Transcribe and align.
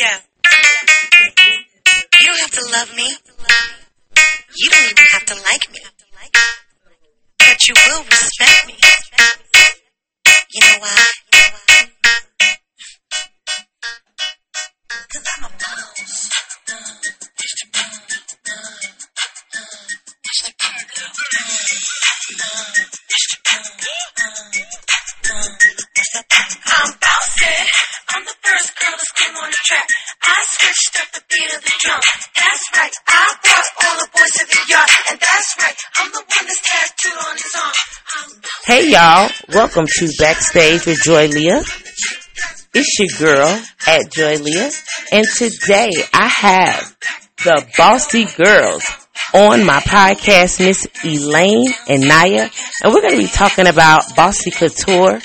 Yeah. 0.00 0.18
You 2.20 2.26
don't 2.26 2.40
have 2.40 2.50
to 2.52 2.64
love 2.72 2.96
me. 2.96 3.12
You 4.56 4.70
don't 4.70 4.84
even 4.84 5.04
have 5.12 5.26
to 5.26 5.34
like 5.34 5.70
me. 5.72 5.80
But 7.38 7.68
you 7.68 7.74
will 7.86 8.04
respect 8.04 8.66
me. 8.66 8.76
You 10.54 10.60
know 10.62 10.78
why? 10.80 11.29
Of 31.80 31.90
drum. 31.90 32.00
That's 32.36 32.70
right. 32.76 32.92
I 33.08 33.34
brought 33.42 33.64
all 33.84 33.98
the 34.00 34.08
boys 34.12 34.30
to 34.30 34.46
the 34.46 34.60
yard. 34.68 34.88
And 35.10 35.20
that's 35.20 35.56
right. 35.58 35.76
I'm 35.98 36.10
the 36.12 36.18
one 36.18 36.46
that's 36.46 36.60
tattooed 36.62 37.18
on 37.26 37.36
his 37.36 37.54
arm. 37.56 37.74
Hey 38.66 38.90
y'all, 38.90 39.30
welcome 39.54 39.86
to 39.86 40.12
Backstage 40.18 40.86
with 40.86 41.00
Joy 41.02 41.28
Leah. 41.28 41.62
It's 42.72 42.98
your 42.98 43.08
girl 43.18 43.62
at 43.86 44.12
Joy 44.12 44.36
Leah, 44.36 44.70
and 45.10 45.26
today 45.36 45.90
I 46.12 46.28
have 46.28 46.96
the 47.44 47.66
Bossy 47.76 48.26
Girls 48.26 48.84
on 49.34 49.64
my 49.64 49.80
podcast, 49.80 50.60
Miss 50.60 50.86
Elaine 51.04 51.72
and 51.88 52.02
Naya, 52.02 52.48
and 52.82 52.94
we're 52.94 53.00
going 53.00 53.14
to 53.14 53.18
be 53.18 53.26
talking 53.26 53.66
about 53.66 54.14
Bossy 54.14 54.52
Couture. 54.52 55.20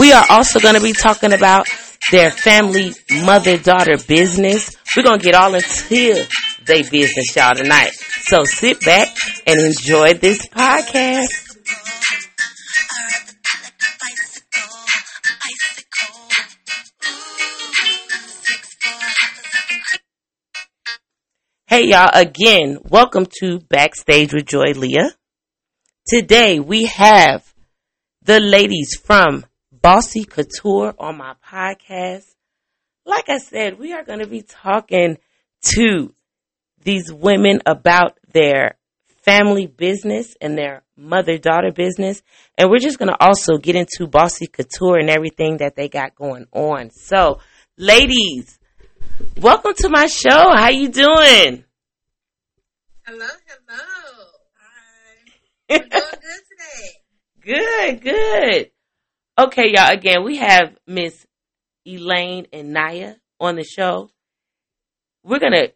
We 0.00 0.12
are 0.12 0.24
also 0.28 0.58
going 0.58 0.74
to 0.74 0.82
be 0.82 0.92
talking 0.92 1.32
about 1.32 1.68
their 2.10 2.30
family 2.30 2.92
mother-daughter 3.24 3.96
business. 4.06 4.76
We're 4.96 5.02
going 5.02 5.18
to 5.18 5.24
get 5.24 5.34
all 5.34 5.54
into 5.54 6.26
their 6.64 6.84
business, 6.90 7.36
y'all, 7.36 7.54
tonight. 7.54 7.92
So 8.22 8.44
sit 8.44 8.80
back 8.80 9.08
and 9.46 9.60
enjoy 9.60 10.14
this 10.14 10.46
podcast. 10.48 11.44
Hey 21.66 21.88
y'all, 21.88 22.08
again, 22.14 22.78
welcome 22.88 23.26
to 23.40 23.60
Backstage 23.60 24.32
with 24.32 24.46
Joy 24.46 24.72
Leah. 24.74 25.14
Today 26.06 26.58
we 26.58 26.86
have 26.86 27.52
the 28.22 28.40
ladies 28.40 28.96
from 29.04 29.44
Bossy 29.80 30.24
Couture 30.24 30.94
on 30.98 31.18
my 31.18 31.34
podcast. 31.46 32.24
Like 33.04 33.28
I 33.28 33.38
said, 33.38 33.78
we 33.78 33.92
are 33.92 34.04
going 34.04 34.18
to 34.18 34.26
be 34.26 34.42
talking 34.42 35.18
to 35.74 36.14
these 36.82 37.12
women 37.12 37.60
about 37.66 38.18
their 38.32 38.76
family 39.22 39.66
business 39.66 40.34
and 40.40 40.56
their 40.56 40.82
mother-daughter 40.96 41.72
business. 41.72 42.22
And 42.56 42.70
we're 42.70 42.78
just 42.78 42.98
going 42.98 43.10
to 43.10 43.16
also 43.20 43.58
get 43.58 43.76
into 43.76 44.06
Bossy 44.06 44.46
Couture 44.46 44.98
and 44.98 45.10
everything 45.10 45.58
that 45.58 45.76
they 45.76 45.88
got 45.88 46.14
going 46.14 46.46
on. 46.52 46.90
So, 46.90 47.40
ladies, 47.76 48.58
welcome 49.40 49.74
to 49.74 49.88
my 49.88 50.06
show. 50.06 50.54
How 50.54 50.70
you 50.70 50.88
doing? 50.88 51.64
Hello, 53.06 53.26
hello. 53.46 53.78
Hi. 54.60 55.70
We're 55.70 55.78
doing 55.78 55.90
good 55.90 56.42
today. 56.50 56.90
Good, 57.40 58.00
good. 58.02 58.70
Okay, 59.38 59.70
y'all. 59.72 59.92
Again, 59.92 60.24
we 60.24 60.38
have 60.38 60.76
Miss 60.84 61.24
Elaine 61.86 62.48
and 62.52 62.72
Naya 62.72 63.14
on 63.38 63.54
the 63.54 63.62
show. 63.62 64.10
We're 65.22 65.38
gonna 65.38 65.68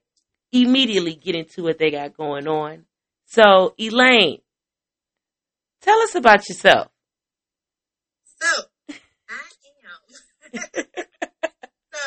immediately 0.51 1.15
get 1.15 1.37
into 1.37 1.63
what 1.63 1.79
they 1.79 1.93
got 1.93 2.17
going 2.17 2.49
on. 2.49 2.87
So, 3.27 3.77
Elaine, 3.79 4.41
tell 5.81 5.97
us 6.01 6.17
about 6.17 6.49
yourself. 6.49 6.89
So, 8.25 8.65
I 9.31 9.47
am. 9.87 10.59
so, 11.95 12.03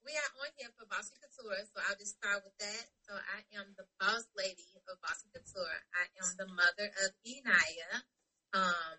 we 0.00 0.16
are 0.16 0.32
on 0.40 0.50
here 0.56 0.72
for 0.78 0.88
Couture, 0.88 1.60
so 1.74 1.82
I'll 1.90 1.96
just 1.98 2.16
start 2.16 2.40
with 2.42 2.56
that. 2.56 2.86
So, 3.06 3.12
I 3.12 3.44
am 3.60 3.66
the 3.76 3.84
boss 4.00 4.24
lady 4.34 4.64
of 4.74 4.98
Bossy 5.02 5.28
Couture. 5.28 5.84
I 5.92 6.08
am 6.24 6.32
the 6.38 6.46
mother 6.46 6.90
of 7.04 7.12
Enaya. 7.28 8.00
Um, 8.54 8.96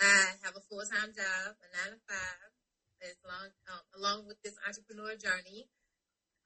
I 0.00 0.36
have 0.44 0.56
a 0.56 0.60
full 0.68 0.84
time 0.84 1.12
job, 1.16 1.56
a 1.56 1.66
nine 1.72 1.96
to 1.96 2.00
five, 2.08 2.50
as 3.02 3.16
long 3.24 3.48
um, 3.72 3.82
along 3.96 4.26
with 4.26 4.40
this 4.42 4.54
entrepreneur 4.66 5.16
journey. 5.16 5.68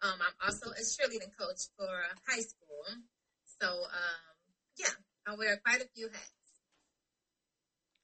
Um, 0.03 0.17
I'm 0.17 0.37
also 0.47 0.71
a 0.71 0.81
cheerleading 0.81 1.37
coach 1.39 1.69
for 1.77 1.91
high 2.27 2.41
school. 2.41 2.85
So, 3.61 3.67
um, 3.69 4.35
yeah, 4.79 4.95
I 5.27 5.35
wear 5.37 5.61
quite 5.65 5.83
a 5.83 5.89
few 5.95 6.09
hats. 6.09 6.33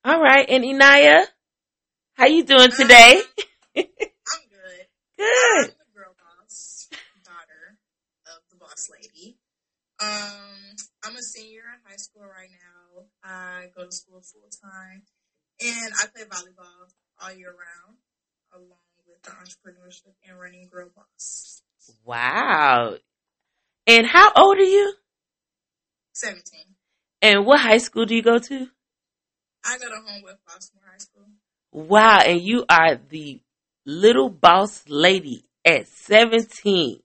All 0.05 0.21
right, 0.21 0.47
and 0.49 0.63
Inaya, 0.63 1.25
how 2.15 2.27
you 2.27 2.45
doing 2.45 2.71
today? 2.71 3.23
I'm 3.77 3.85
good. 4.51 4.87
Good. 5.19 5.65
I'm 5.65 5.67
the 5.67 5.99
girl 5.99 6.15
boss, 6.15 6.89
daughter 7.25 7.79
of 8.27 8.43
the 8.51 8.57
boss 8.57 8.91
lady. 8.91 9.39
Um, 9.99 10.77
I'm 11.03 11.17
a 11.17 11.23
senior 11.23 11.63
in 11.73 11.81
high 11.91 11.97
school 11.97 12.23
right 12.23 12.51
now. 12.51 13.07
I 13.25 13.69
go 13.75 13.87
to 13.87 13.93
school 13.93 14.21
full 14.21 14.51
time, 14.63 15.03
and 15.61 15.93
I 16.03 16.07
play 16.15 16.25
volleyball 16.25 16.89
all 17.23 17.33
year 17.33 17.51
round, 17.51 17.97
along 18.53 18.79
with 19.07 19.23
the 19.23 19.31
entrepreneurship 19.31 20.15
and 20.29 20.39
running 20.39 20.69
Girl 20.71 20.91
Boss. 20.95 21.63
Wow. 22.05 22.97
And 23.87 24.07
how 24.07 24.33
old 24.35 24.59
are 24.59 24.63
you? 24.63 24.95
Seventeen. 26.13 26.75
And 27.23 27.47
what 27.47 27.61
high 27.61 27.79
school 27.79 28.05
do 28.05 28.15
you 28.15 28.23
go 28.23 28.39
to? 28.39 28.69
I 29.65 29.79
go 29.79 29.89
to 29.89 29.97
Homewood 30.07 30.37
Baltimore 30.47 30.85
High 30.91 30.99
School. 30.99 31.25
Wow, 31.73 32.21
and 32.21 32.41
you 32.41 32.65
are 32.69 32.97
the 32.97 33.41
little 33.85 34.29
boss 34.29 34.85
lady 34.89 35.45
at 35.65 35.89
17. 35.89 37.01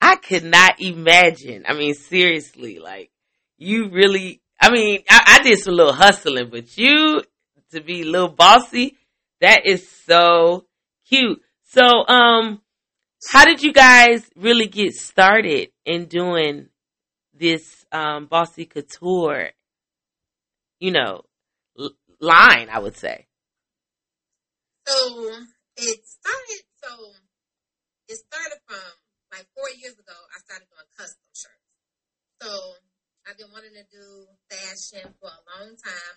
I 0.00 0.16
could 0.16 0.44
not 0.44 0.80
imagine. 0.80 1.64
I 1.66 1.74
mean, 1.74 1.94
seriously, 1.94 2.78
like, 2.78 3.10
you 3.58 3.88
really, 3.88 4.42
I 4.60 4.70
mean, 4.70 5.02
I, 5.08 5.38
I 5.40 5.42
did 5.44 5.58
some 5.58 5.74
little 5.74 5.92
hustling, 5.92 6.50
but 6.50 6.76
you 6.76 7.22
to 7.72 7.80
be 7.80 8.02
a 8.02 8.04
little 8.06 8.28
bossy, 8.28 8.96
that 9.40 9.66
is 9.66 9.88
so 10.06 10.66
cute. 11.08 11.40
So, 11.68 11.82
um, 12.06 12.62
how 13.30 13.44
did 13.44 13.62
you 13.62 13.72
guys 13.72 14.28
really 14.36 14.66
get 14.68 14.92
started 14.94 15.70
in 15.84 16.06
doing 16.06 16.68
this, 17.34 17.84
um, 17.92 18.26
bossy 18.26 18.66
couture, 18.66 19.50
you 20.78 20.90
know, 20.90 21.22
l- 21.78 21.90
line, 22.20 22.68
I 22.70 22.78
would 22.78 22.96
say? 22.96 23.26
So 24.86 24.94
it 25.76 26.00
started. 26.06 26.62
So 26.82 27.12
it 28.08 28.18
started 28.22 28.58
from 28.66 28.86
like 29.32 29.46
four 29.54 29.68
years 29.76 29.94
ago. 29.94 30.14
I 30.30 30.38
started 30.38 30.66
doing 30.70 30.86
custom 30.96 31.26
shirts. 31.34 31.66
So 32.40 32.50
I've 33.26 33.36
been 33.36 33.50
wanting 33.50 33.74
to 33.74 33.82
do 33.90 34.30
fashion 34.48 35.10
for 35.18 35.26
a 35.26 35.42
long 35.58 35.74
time. 35.74 36.16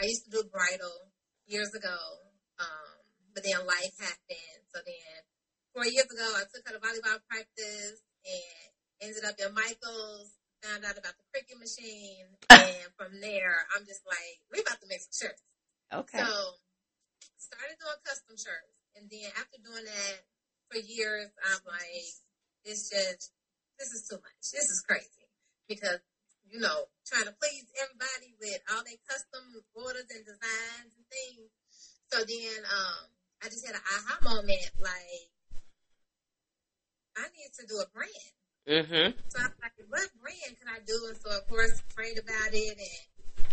I 0.00 0.08
used 0.08 0.24
to 0.24 0.30
do 0.32 0.48
bridal 0.48 1.12
years 1.46 1.74
ago, 1.76 1.98
um, 2.58 2.96
but 3.34 3.44
then 3.44 3.60
life 3.68 3.92
happened. 4.00 4.64
So 4.72 4.80
then 4.80 5.12
four 5.76 5.84
years 5.84 6.08
ago, 6.08 6.24
I 6.40 6.48
took 6.48 6.64
her 6.64 6.72
to 6.72 6.80
volleyball 6.80 7.20
practice 7.28 8.00
and 8.24 8.68
ended 9.04 9.28
up 9.28 9.36
at 9.36 9.52
Michael's. 9.52 10.32
Found 10.60 10.84
out 10.84 11.00
about 11.00 11.16
the 11.16 11.24
Cricut 11.32 11.56
machine, 11.56 12.36
and 12.52 12.92
from 12.92 13.16
there, 13.24 13.64
I'm 13.72 13.88
just 13.88 14.04
like, 14.04 14.44
we 14.52 14.60
about 14.60 14.76
to 14.84 14.88
make 14.92 15.00
some 15.00 15.16
shirts. 15.16 15.40
Okay. 15.88 16.20
So 16.20 16.28
started 17.40 17.80
doing 17.80 17.96
custom 18.04 18.36
shirts, 18.36 18.76
and 18.92 19.08
then 19.08 19.32
after 19.40 19.56
doing 19.56 19.88
that 19.88 20.16
for 20.68 20.76
years, 20.76 21.32
I'm 21.48 21.64
like, 21.64 22.12
it's 22.68 22.92
just 22.92 23.32
this 23.80 23.88
is 23.88 24.04
too 24.04 24.20
much. 24.20 24.52
This 24.52 24.68
is 24.68 24.84
crazy 24.84 25.32
because 25.64 26.04
you 26.50 26.58
know 26.58 26.90
trying 27.06 27.26
to 27.26 27.34
please 27.38 27.66
everybody 27.78 28.34
with 28.38 28.60
all 28.70 28.82
their 28.82 28.98
custom 29.06 29.42
orders 29.74 30.06
and 30.10 30.22
designs 30.26 30.90
and 30.94 31.06
things. 31.06 31.50
So 32.10 32.18
then 32.26 32.60
um, 32.66 33.02
I 33.42 33.46
just 33.46 33.66
had 33.66 33.78
an 33.78 33.86
aha 33.86 34.18
moment, 34.26 34.70
like 34.82 35.30
I 37.18 37.26
need 37.34 37.50
to 37.58 37.64
do 37.66 37.78
a 37.78 37.88
brand. 37.94 38.34
Mm-hmm. 38.68 39.18
So 39.30 39.36
I'm 39.40 39.54
like, 39.62 39.74
what 39.88 40.06
brand 40.22 40.52
can 40.58 40.68
I 40.68 40.82
do? 40.86 40.98
And 41.10 41.18
so 41.18 41.30
of 41.34 41.46
course 41.48 41.74
prayed 41.94 42.18
about 42.18 42.52
it, 42.52 42.74
and 42.78 42.94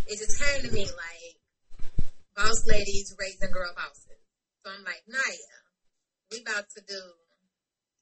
it 0.09 0.17
just 0.17 0.37
came 0.41 0.65
to 0.65 0.71
me 0.73 0.85
like 0.85 1.37
boss 2.35 2.65
ladies 2.67 3.15
raising 3.17 3.53
girl 3.53 3.73
bosses. 3.73 4.21
So 4.65 4.73
I'm 4.73 4.83
like, 4.83 5.01
Naya, 5.07 5.57
we 6.31 6.41
about 6.41 6.69
to 6.75 6.81
do 6.81 7.01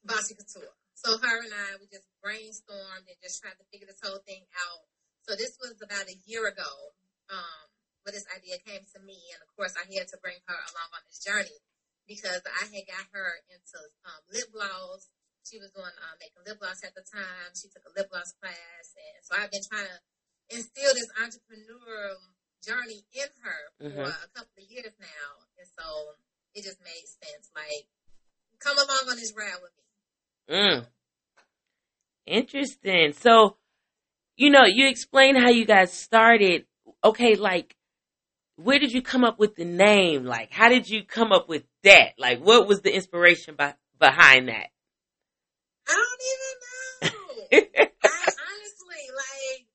Bossy 0.04 0.34
Couture. 0.34 0.74
So 0.96 1.14
her 1.20 1.36
and 1.44 1.52
I, 1.52 1.76
we 1.78 1.86
just 1.92 2.08
brainstormed 2.24 3.04
and 3.06 3.20
just 3.22 3.38
tried 3.44 3.60
to 3.60 3.68
figure 3.70 3.86
this 3.86 4.00
whole 4.02 4.18
thing 4.24 4.48
out. 4.66 4.88
So 5.28 5.36
this 5.36 5.54
was 5.60 5.76
about 5.84 6.08
a 6.08 6.16
year 6.24 6.48
ago, 6.48 6.96
um, 7.30 7.68
where 8.02 8.16
this 8.16 8.24
idea 8.32 8.56
came 8.64 8.82
to 8.96 8.98
me. 9.04 9.18
And 9.36 9.40
of 9.44 9.50
course, 9.54 9.76
I 9.76 9.84
had 9.86 10.08
to 10.10 10.18
bring 10.24 10.40
her 10.48 10.58
along 10.72 10.90
on 10.96 11.04
this 11.06 11.20
journey. 11.22 11.60
because 12.06 12.38
I 12.46 12.70
had 12.70 12.86
got 12.86 13.02
her 13.18 13.42
into 13.50 13.78
um, 14.06 14.22
lip 14.30 14.46
gloss. 14.54 15.10
She 15.42 15.58
was 15.58 15.70
doing 15.74 15.90
uh, 15.90 16.14
making 16.22 16.42
lip 16.46 16.58
gloss 16.62 16.78
at 16.86 16.94
the 16.94 17.02
time. 17.02 17.50
She 17.58 17.66
took 17.66 17.82
a 17.82 17.92
lip 17.98 18.06
gloss 18.10 18.30
class, 18.38 18.86
and 18.94 19.18
so 19.26 19.34
I've 19.34 19.50
been 19.50 19.66
trying 19.66 19.90
to 19.90 19.98
instill 20.54 20.94
this 20.94 21.10
entrepreneur 21.18 22.14
journey 22.62 23.02
in 23.10 23.26
her 23.42 23.60
for 23.78 24.06
Mhm. 24.06 24.22
a 24.22 24.28
couple 24.38 24.54
of 24.54 24.66
years 24.70 24.94
now, 25.02 25.46
and 25.58 25.66
so 25.74 26.14
it 26.54 26.62
just 26.62 26.78
made 26.78 27.06
sense. 27.22 27.50
Like, 27.58 27.86
come 28.62 28.78
along 28.78 29.10
on 29.10 29.16
this 29.18 29.34
ride 29.34 29.58
with 29.58 29.74
me. 29.74 29.85
Mm. 30.50 30.86
Interesting. 32.26 33.12
So, 33.12 33.56
you 34.36 34.50
know, 34.50 34.64
you 34.64 34.88
explained 34.88 35.38
how 35.38 35.50
you 35.50 35.64
guys 35.64 35.92
started. 35.92 36.66
Okay, 37.02 37.36
like, 37.36 37.76
where 38.56 38.78
did 38.78 38.92
you 38.92 39.02
come 39.02 39.24
up 39.24 39.38
with 39.38 39.56
the 39.56 39.64
name? 39.64 40.24
Like, 40.24 40.52
how 40.52 40.68
did 40.68 40.88
you 40.88 41.04
come 41.04 41.32
up 41.32 41.48
with 41.48 41.64
that? 41.84 42.14
Like, 42.18 42.40
what 42.40 42.66
was 42.66 42.80
the 42.80 42.94
inspiration 42.94 43.54
by, 43.54 43.74
behind 43.98 44.48
that? 44.48 44.68
I 45.88 45.94
don't 45.94 46.22
even 46.32 46.52
know. 46.60 47.86
I 48.04 48.26
honestly 48.26 49.04
like 49.14 49.66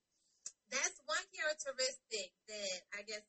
that's 0.71 0.99
one 1.05 1.23
characteristic 1.31 2.31
that 2.47 2.79
I 2.97 3.03
guess 3.07 3.23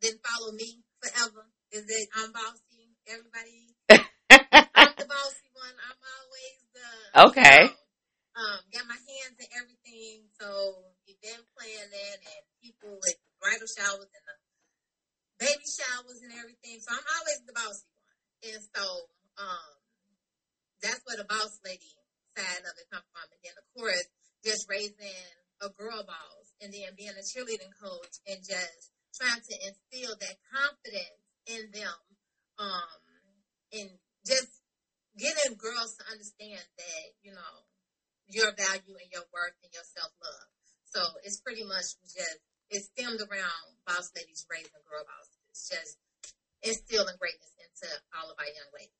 didn't 0.00 0.20
follow 0.22 0.52
me 0.52 0.82
forever. 1.02 1.46
Is 1.72 1.86
that 1.86 2.06
I'm 2.14 2.32
bossy. 2.32 2.94
Everybody, 3.08 3.74
I'm 3.90 4.94
the 4.96 5.06
bossy 5.06 5.45
one. 5.56 5.76
I'm 5.80 6.00
always 6.00 6.58
the 6.76 6.88
Okay. 7.32 7.60
you 7.64 7.72
know, 7.72 8.40
um, 8.40 8.60
got 8.72 8.84
my 8.86 9.00
hands 9.00 9.36
in 9.40 9.48
everything. 9.56 10.28
So 10.36 10.84
event 11.08 11.44
planning 11.56 12.20
and 12.20 12.44
people 12.60 13.00
with 13.00 13.16
bridal 13.40 13.68
showers 13.68 14.12
and 14.12 14.24
the 14.28 14.36
baby 15.40 15.64
showers 15.64 16.20
and 16.20 16.32
everything. 16.36 16.80
So 16.84 16.92
I'm 16.92 17.08
always 17.16 17.40
the 17.48 17.56
bossy 17.56 17.88
one. 17.96 18.20
And 18.52 18.60
so 18.76 18.84
um, 19.40 19.72
that's 20.84 21.00
where 21.08 21.16
the 21.16 21.28
boss 21.28 21.56
lady 21.64 21.96
side 22.36 22.64
of 22.64 22.76
it 22.76 22.92
come 22.92 23.04
from. 23.12 23.26
And 23.32 23.40
then 23.40 23.56
of 23.56 23.66
course, 23.72 24.06
just 24.44 24.68
raising 24.68 25.32
a 25.64 25.72
girl 25.72 26.04
boss 26.04 26.52
and 26.60 26.68
then 26.72 26.92
being 26.96 27.16
a 27.16 27.24
cheerleading 27.24 27.72
coach 27.80 28.20
and 28.28 28.44
just 28.44 28.92
trying 29.16 29.40
to 29.40 29.54
instill 29.64 30.12
that 30.20 30.36
confidence 30.52 31.20
in 31.48 31.72
them. 31.72 31.96
Um, 32.60 33.00
and 33.72 33.90
just 34.24 34.60
getting 35.18 35.56
girls 35.56 35.96
to 35.96 36.04
understand 36.12 36.60
that, 36.60 37.04
you 37.22 37.32
know, 37.32 37.54
your 38.28 38.52
value 38.52 38.96
and 39.00 39.08
your 39.12 39.24
worth 39.32 39.56
and 39.62 39.72
your 39.72 39.86
self 39.86 40.12
love. 40.22 40.48
So 40.84 41.00
it's 41.24 41.40
pretty 41.40 41.64
much 41.64 41.96
just 42.04 42.38
it's 42.70 42.86
stemmed 42.86 43.20
around 43.20 43.64
boss 43.86 44.10
ladies 44.16 44.46
raising 44.50 44.70
girl 44.90 45.04
bosses, 45.06 45.38
It's 45.50 45.68
just 45.68 45.96
instilling 46.62 47.16
greatness 47.18 47.52
into 47.58 47.92
all 48.16 48.30
of 48.30 48.36
our 48.38 48.46
young 48.46 48.70
ladies. 48.74 48.90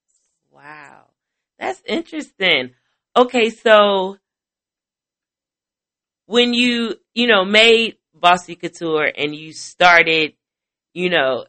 Wow. 0.50 1.10
That's 1.58 1.82
interesting. 1.86 2.74
Okay, 3.16 3.50
so 3.50 4.18
when 6.26 6.54
you, 6.54 6.96
you 7.14 7.26
know, 7.26 7.44
made 7.44 7.96
Bossy 8.14 8.56
Couture 8.56 9.10
and 9.16 9.34
you 9.34 9.52
started, 9.52 10.34
you 10.92 11.08
know, 11.10 11.46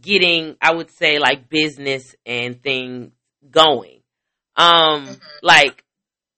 getting, 0.00 0.56
I 0.60 0.74
would 0.74 0.90
say 0.90 1.18
like 1.18 1.48
business 1.48 2.14
and 2.26 2.62
things 2.62 3.12
going, 3.50 4.02
um, 4.56 5.06
Mhm. 5.06 5.20
like, 5.42 5.84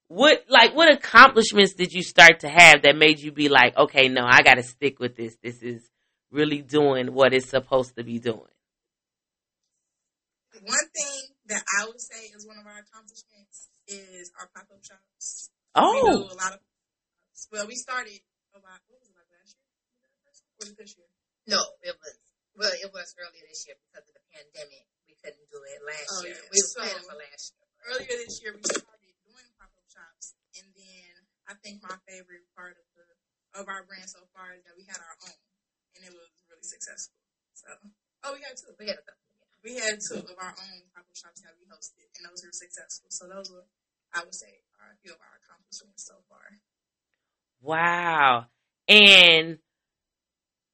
what, 0.08 0.44
like, 0.48 0.74
what 0.74 0.92
accomplishments 0.92 1.74
did 1.74 1.92
you 1.92 2.02
start 2.02 2.40
to 2.40 2.48
have 2.48 2.82
that 2.82 2.96
made 2.96 3.18
you 3.20 3.32
be 3.32 3.48
like, 3.48 3.76
okay, 3.76 4.08
no, 4.08 4.24
I 4.24 4.42
gotta 4.42 4.62
stick 4.62 4.98
with 5.00 5.16
this. 5.16 5.36
This 5.42 5.62
is 5.62 5.90
really 6.30 6.62
doing 6.62 7.12
what 7.14 7.32
it's 7.34 7.48
supposed 7.48 7.96
to 7.96 8.04
be 8.04 8.18
doing. 8.18 8.50
One 10.62 10.88
thing 10.94 11.34
that 11.46 11.62
I 11.80 11.86
would 11.86 12.00
say 12.00 12.30
is 12.32 12.46
one 12.46 12.58
of 12.58 12.66
our 12.66 12.78
accomplishments 12.78 13.68
is 13.86 14.30
our 14.38 14.48
pop 14.54 14.70
up 14.70 14.80
shops. 14.84 15.50
We 15.74 15.82
Oh, 15.82 16.28
do 16.28 16.32
a 16.32 16.38
lot 16.38 16.52
of. 16.54 16.60
Well, 17.50 17.66
we 17.66 17.74
started 17.74 18.20
about 18.54 18.80
what 18.88 19.00
was 19.00 19.10
it 19.10 19.16
like 19.18 19.26
last 19.34 19.56
year? 19.58 19.68
Was 20.60 20.68
it 20.70 20.76
this 20.78 20.96
year? 20.96 21.06
No, 21.46 21.60
it 21.82 21.98
was 22.00 22.14
well, 22.56 22.70
it 22.72 22.90
was 22.94 23.14
earlier 23.18 23.42
this 23.50 23.66
year 23.66 23.74
because 23.90 24.06
of 24.08 24.14
the 24.14 24.22
pandemic. 24.32 24.86
We 25.24 25.30
couldn't 25.32 25.48
do 25.48 25.60
it 25.64 25.80
last 25.88 26.10
Oh, 26.12 26.22
year. 26.28 26.36
yeah. 26.36 26.52
We 26.52 26.60
were 26.60 26.68
So- 26.68 26.80
planning 26.84 27.08
for 27.08 27.16
last 27.16 27.44
year. 27.56 27.64
Earlier 27.84 28.16
this 28.20 28.34
year, 28.44 28.52
we 28.56 28.62
started 28.64 29.14
doing 29.24 29.48
pop 29.56 29.72
up 29.76 29.88
shops, 29.88 30.34
and 30.56 30.68
then 30.76 31.12
I 31.48 31.54
think 31.64 31.80
my 31.82 31.96
favorite 32.08 32.44
part 32.54 32.76
of 32.76 32.84
the 32.96 33.04
of 33.60 33.68
our 33.68 33.84
brand 33.84 34.10
so 34.10 34.26
far 34.34 34.52
is 34.52 34.64
that 34.64 34.76
we 34.76 34.84
had 34.84 34.98
our 34.98 35.16
own, 35.24 35.36
and 35.96 36.04
it 36.04 36.12
was 36.12 36.28
really 36.48 36.62
successful. 36.64 37.14
So, 37.54 37.68
oh, 38.24 38.34
we 38.34 38.40
had 38.42 38.56
two. 38.56 38.74
We 38.78 38.88
had 38.88 38.98
a 38.98 39.02
couple. 39.02 39.20
We 39.62 39.76
had 39.76 40.00
two 40.00 40.20
of 40.20 40.36
our 40.38 40.52
own 40.58 40.82
pop 40.92 41.06
up 41.08 41.16
shops 41.16 41.40
that 41.42 41.54
we 41.56 41.64
hosted, 41.66 42.08
and 42.16 42.26
those 42.28 42.42
were 42.44 42.52
successful. 42.52 43.08
So 43.10 43.28
those 43.28 43.50
were, 43.50 43.64
I 44.12 44.24
would 44.24 44.34
say, 44.34 44.60
are 44.80 44.92
a 44.92 44.96
few 45.02 45.12
of 45.12 45.20
our 45.20 45.40
accomplishments 45.44 46.04
so 46.04 46.20
far. 46.28 46.58
Wow. 47.60 48.46
And 48.88 49.58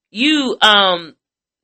you, 0.09 0.57
um, 0.61 1.15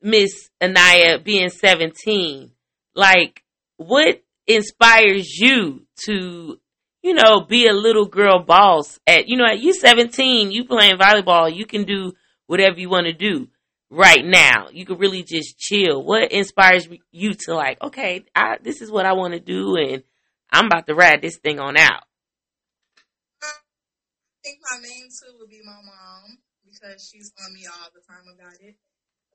Miss 0.01 0.49
Anaya 0.61 1.19
being 1.19 1.49
17, 1.49 2.55
like, 2.97 3.43
what 3.77 4.23
inspires 4.47 5.37
you 5.37 5.85
to, 6.05 6.59
you 7.03 7.13
know, 7.13 7.41
be 7.41 7.67
a 7.67 7.73
little 7.73 8.07
girl 8.07 8.43
boss 8.43 8.99
at, 9.05 9.27
you 9.27 9.37
know, 9.37 9.45
at 9.45 9.59
you 9.59 9.73
17, 9.73 10.51
you 10.51 10.65
playing 10.65 10.97
volleyball, 10.97 11.53
you 11.53 11.65
can 11.65 11.83
do 11.83 12.13
whatever 12.47 12.79
you 12.79 12.89
want 12.89 13.05
to 13.05 13.13
do 13.13 13.47
right 13.91 14.25
now. 14.25 14.69
You 14.73 14.85
can 14.85 14.97
really 14.97 15.21
just 15.21 15.59
chill. 15.59 16.03
What 16.03 16.31
inspires 16.31 16.87
you 17.11 17.33
to 17.45 17.53
like, 17.53 17.81
okay, 17.83 18.25
I, 18.35 18.57
this 18.63 18.81
is 18.81 18.89
what 18.89 19.05
I 19.05 19.13
want 19.13 19.33
to 19.33 19.39
do 19.39 19.75
and 19.75 20.03
I'm 20.51 20.65
about 20.65 20.87
to 20.87 20.95
ride 20.95 21.21
this 21.21 21.37
thing 21.37 21.59
on 21.59 21.77
out. 21.77 22.03
I 23.43 23.51
think 24.43 24.57
my 24.71 24.79
main 24.81 25.05
two 25.11 25.37
would 25.37 25.49
be 25.49 25.61
my 25.63 25.77
mom 25.85 26.39
because 26.65 27.11
she's 27.11 27.31
on 27.45 27.53
me 27.53 27.67
all 27.67 27.89
the 27.93 28.01
time 28.07 28.25
about 28.33 28.55
it. 28.59 28.75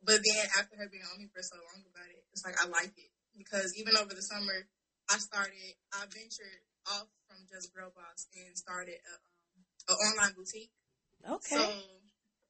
But 0.03 0.19
then 0.25 0.47
after 0.59 0.75
her 0.77 0.89
being 0.91 1.05
on 1.15 1.21
me 1.21 1.29
for 1.31 1.43
so 1.43 1.55
long 1.55 1.85
about 1.87 2.11
it, 2.11 2.25
it's 2.33 2.43
like 2.45 2.57
I 2.59 2.67
like 2.67 2.91
it 2.97 3.12
because 3.37 3.75
even 3.77 3.97
over 3.97 4.15
the 4.15 4.23
summer, 4.23 4.69
I 5.11 5.19
started, 5.19 5.77
I 5.93 6.07
ventured 6.09 6.63
off 6.89 7.09
from 7.29 7.45
just 7.51 7.75
Girl 7.75 7.93
Boss 7.95 8.29
and 8.35 8.57
started 8.57 8.97
a, 8.97 9.15
um, 9.15 9.65
an 9.89 9.97
online 9.97 10.35
boutique. 10.37 10.73
Okay. 11.23 11.57
So 11.57 11.63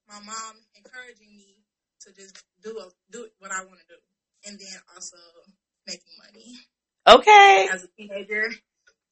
my 0.09 0.21
mom 0.21 0.55
encouraging 0.77 1.37
me 1.37 1.65
to 2.07 2.13
just 2.13 2.43
do 2.63 2.77
a, 2.79 2.91
do 3.11 3.29
what 3.39 3.53
I 3.53 3.65
want 3.65 3.81
to 3.81 3.89
do, 3.89 3.99
and 4.47 4.59
then 4.59 4.79
also 4.95 5.19
making 5.87 6.15
money 6.19 6.59
okay. 7.07 7.69
as 7.73 7.85
a 7.85 7.91
teenager 7.99 8.51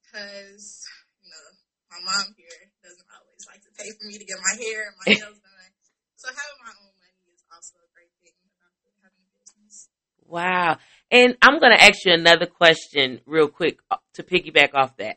because 0.03 0.87
you 1.23 1.31
know 1.31 1.47
my 1.91 2.01
mom 2.03 2.35
here 2.39 2.71
doesn't 2.83 3.11
always 3.11 3.45
like 3.47 3.63
to 3.63 3.71
pay 3.75 3.91
for 3.95 4.07
me 4.07 4.19
to 4.19 4.27
get 4.27 4.39
my 4.39 4.55
hair 4.59 4.91
and 4.91 4.97
my 4.99 5.07
nails 5.19 5.39
done. 5.39 5.73
So 6.19 6.29
having 6.29 6.61
my 6.63 6.75
own 6.85 6.95
money 6.99 7.25
is 7.33 7.43
also 7.51 7.79
a 7.81 7.89
great 7.95 8.13
thing 8.23 8.37
about 8.55 8.75
having 9.03 9.25
a 9.25 9.33
business. 9.39 9.89
Wow. 10.27 10.79
And 11.11 11.37
I'm 11.43 11.59
going 11.59 11.73
to 11.73 11.83
ask 11.83 12.05
you 12.05 12.13
another 12.13 12.47
question 12.47 13.21
real 13.27 13.49
quick 13.49 13.79
uh, 13.91 13.97
to 14.15 14.23
piggyback 14.23 14.75
off 14.75 14.97
that. 14.99 15.17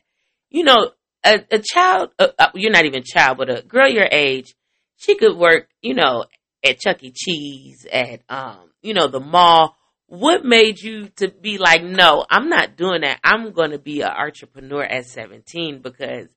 You 0.50 0.64
know, 0.64 0.92
a, 1.24 1.44
a 1.52 1.60
child, 1.60 2.12
uh, 2.18 2.30
uh, 2.38 2.50
you're 2.56 2.72
not 2.72 2.86
even 2.86 3.02
a 3.02 3.06
child, 3.06 3.38
but 3.38 3.50
a 3.50 3.62
girl 3.62 3.88
your 3.88 4.08
age, 4.12 4.56
she 4.98 5.16
could 5.16 5.38
work, 5.38 5.70
you 5.82 5.94
know, 5.94 6.26
at 6.66 6.80
Chuck 6.80 7.04
E. 7.04 7.12
Cheese, 7.16 7.86
at, 7.92 8.22
um, 8.30 8.72
you 8.82 8.94
know, 8.94 9.08
the 9.08 9.20
mall. 9.20 9.76
What 10.08 10.46
made 10.46 10.80
you 10.80 11.10
to 11.18 11.30
be 11.30 11.58
like, 11.58 11.84
no, 11.84 12.26
I'm 12.30 12.50
not 12.50 12.76
doing 12.76 13.02
that. 13.02 13.20
I'm 13.24 13.52
going 13.52 13.72
to 13.72 13.80
be 13.80 14.02
an 14.02 14.12
entrepreneur 14.12 14.84
at 14.84 15.06
17 15.06 15.82
because 15.82 16.28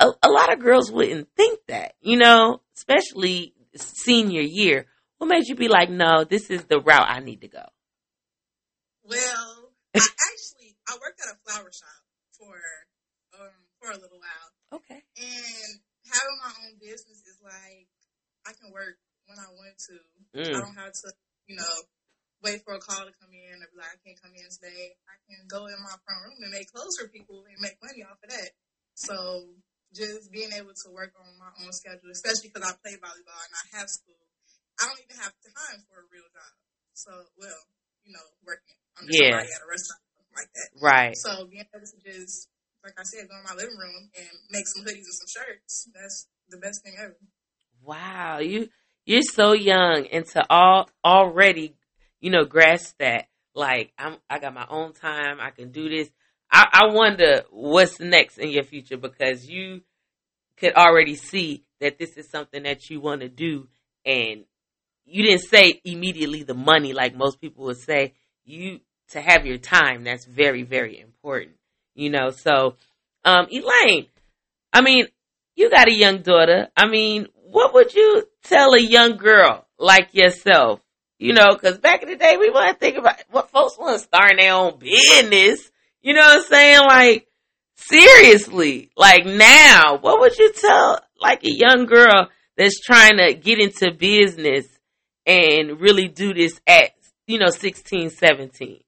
a, 0.00 0.06
a 0.22 0.30
lot 0.30 0.52
of 0.52 0.60
girls 0.60 0.90
wouldn't 0.90 1.28
think 1.36 1.60
that, 1.68 1.94
you 2.00 2.16
know, 2.16 2.60
especially 2.76 3.54
senior 3.76 4.42
year. 4.42 4.86
What 5.18 5.26
made 5.26 5.48
you 5.48 5.54
be 5.54 5.68
like, 5.68 5.90
no, 5.90 6.24
this 6.24 6.48
is 6.50 6.64
the 6.64 6.80
route 6.80 7.08
I 7.08 7.20
need 7.20 7.42
to 7.42 7.48
go? 7.48 7.64
Well, 9.04 9.72
I 9.96 10.04
actually 10.04 10.76
I 10.88 10.94
worked 11.00 11.20
at 11.24 11.34
a 11.34 11.38
flower 11.44 11.72
shop 11.72 12.00
for 12.36 12.56
um 13.34 13.56
for 13.80 13.90
a 13.90 13.98
little 13.98 14.20
while, 14.20 14.50
Okay. 14.80 15.00
and 15.16 15.72
having 16.06 16.38
my 16.44 16.52
own 16.64 16.76
business 16.80 17.24
is 17.24 17.40
like 17.42 17.88
I 18.46 18.52
can 18.52 18.72
work 18.72 18.96
when 19.26 19.38
I 19.38 19.48
want 19.52 19.76
to. 19.88 19.96
I 20.40 20.58
Mm. 20.58 20.60
don't 20.60 20.76
have 20.78 20.92
to, 21.04 21.12
you 21.46 21.56
know, 21.56 21.76
wait 22.42 22.62
for 22.64 22.74
a 22.74 22.80
call 22.80 23.04
to 23.04 23.12
come 23.20 23.32
in 23.32 23.60
or 23.62 23.68
be 23.68 23.76
like, 23.76 23.92
I 23.92 24.00
can't 24.04 24.20
come 24.20 24.32
in 24.34 24.48
today. 24.48 24.96
I 25.08 25.16
can 25.28 25.46
go 25.48 25.66
in 25.66 25.76
my 25.82 25.96
front 26.04 26.24
room 26.24 26.38
and 26.40 26.50
make 26.50 26.72
clothes 26.72 26.96
for 26.96 27.08
people 27.08 27.44
and 27.44 27.60
make 27.60 27.76
money 27.82 28.02
off 28.02 28.22
of 28.24 28.30
that. 28.30 28.50
So 28.94 29.54
just 29.92 30.32
being 30.32 30.52
able 30.52 30.72
to 30.72 30.88
work 30.90 31.12
on 31.20 31.36
my 31.38 31.52
own 31.64 31.72
schedule, 31.72 32.10
especially 32.10 32.48
because 32.48 32.64
I 32.64 32.72
play 32.80 32.96
volleyball 32.96 33.42
and 33.44 33.54
I 33.60 33.64
have 33.78 33.90
school, 33.90 34.24
I 34.80 34.88
don't 34.88 35.00
even 35.04 35.20
have 35.20 35.34
time 35.44 35.84
for 35.88 36.00
a 36.00 36.08
real 36.08 36.28
job. 36.32 36.54
So, 36.94 37.10
well, 37.36 37.60
you 38.04 38.12
know, 38.12 38.24
working 38.44 38.79
under 38.98 39.10
Yeah. 39.12 39.30
somebody 39.30 39.52
at 39.52 39.62
a 39.62 39.68
restaurant 39.68 40.00
or 40.02 40.12
something 40.16 40.36
like 40.36 40.50
that. 40.54 40.68
Right. 40.80 41.16
So 41.16 41.46
being 41.46 41.64
able 41.74 41.86
to 41.86 41.98
just, 42.04 42.48
like 42.84 42.94
I 42.98 43.02
said, 43.04 43.28
go 43.28 43.36
in 43.36 43.44
my 43.44 43.54
living 43.54 43.76
room 43.76 44.10
and 44.16 44.28
make 44.50 44.66
some 44.66 44.84
hoodies 44.84 45.04
and 45.06 45.14
some 45.14 45.28
shirts, 45.28 45.88
that's 45.94 46.26
the 46.48 46.58
best 46.58 46.82
thing 46.82 46.94
ever. 46.98 47.16
Wow. 47.82 48.38
You 48.38 48.68
you're 49.06 49.22
so 49.22 49.52
young 49.52 50.06
and 50.12 50.26
to 50.28 50.44
all 50.50 50.88
already, 51.04 51.74
you 52.20 52.30
know, 52.30 52.44
grasp 52.44 52.96
that. 52.98 53.26
Like 53.54 53.92
I'm, 53.98 54.16
I 54.28 54.38
got 54.38 54.54
my 54.54 54.66
own 54.68 54.92
time. 54.92 55.38
I 55.40 55.50
can 55.50 55.72
do 55.72 55.88
this. 55.88 56.08
I, 56.52 56.66
I 56.72 56.94
wonder 56.94 57.42
what's 57.50 57.98
next 58.00 58.38
in 58.38 58.50
your 58.50 58.62
future 58.64 58.96
because 58.96 59.48
you 59.48 59.82
could 60.56 60.74
already 60.74 61.14
see 61.14 61.64
that 61.80 61.98
this 61.98 62.16
is 62.16 62.28
something 62.28 62.62
that 62.64 62.90
you 62.90 63.00
want 63.00 63.22
to 63.22 63.28
do, 63.28 63.66
and 64.04 64.44
you 65.06 65.24
didn't 65.24 65.42
say 65.48 65.80
immediately 65.84 66.42
the 66.42 66.54
money 66.54 66.92
like 66.92 67.16
most 67.16 67.40
people 67.40 67.64
would 67.64 67.78
say. 67.78 68.12
You 68.44 68.80
to 69.10 69.20
have 69.20 69.46
your 69.46 69.58
time. 69.58 70.04
That's 70.04 70.24
very, 70.24 70.62
very 70.62 71.00
important. 71.00 71.56
You 71.94 72.10
know. 72.10 72.30
So, 72.30 72.76
um, 73.24 73.46
Elaine, 73.50 74.06
I 74.72 74.80
mean, 74.80 75.06
you 75.56 75.70
got 75.70 75.88
a 75.88 75.94
young 75.94 76.22
daughter. 76.22 76.68
I 76.76 76.86
mean, 76.86 77.26
what 77.34 77.74
would 77.74 77.94
you 77.94 78.24
tell 78.44 78.74
a 78.74 78.80
young 78.80 79.16
girl 79.16 79.66
like 79.78 80.14
yourself? 80.14 80.80
You 81.18 81.34
know, 81.34 81.52
because 81.52 81.78
back 81.78 82.02
in 82.02 82.08
the 82.08 82.16
day, 82.16 82.36
we 82.38 82.48
want 82.48 82.72
to 82.72 82.78
think 82.78 82.96
about 82.96 83.22
what 83.30 83.50
folks 83.50 83.78
want 83.78 83.98
to 83.98 84.04
start 84.04 84.32
their 84.38 84.54
own 84.54 84.78
business. 84.78 85.70
You 86.00 86.14
know 86.14 86.20
what 86.22 86.36
I'm 86.36 86.42
saying? 86.44 86.80
Like, 86.80 87.28
seriously, 87.76 88.90
like 88.96 89.26
now, 89.26 89.98
what 90.00 90.20
would 90.20 90.38
you 90.38 90.52
tell 90.52 90.98
like 91.20 91.44
a 91.44 91.52
young 91.52 91.84
girl 91.86 92.30
that's 92.56 92.80
trying 92.80 93.18
to 93.18 93.34
get 93.34 93.58
into 93.58 93.92
business 93.92 94.66
and 95.26 95.80
really 95.80 96.08
do 96.08 96.32
this 96.32 96.58
at, 96.66 96.92
you 97.30 97.38
know, 97.38 97.50
16, 97.50 98.10
17? 98.10 98.82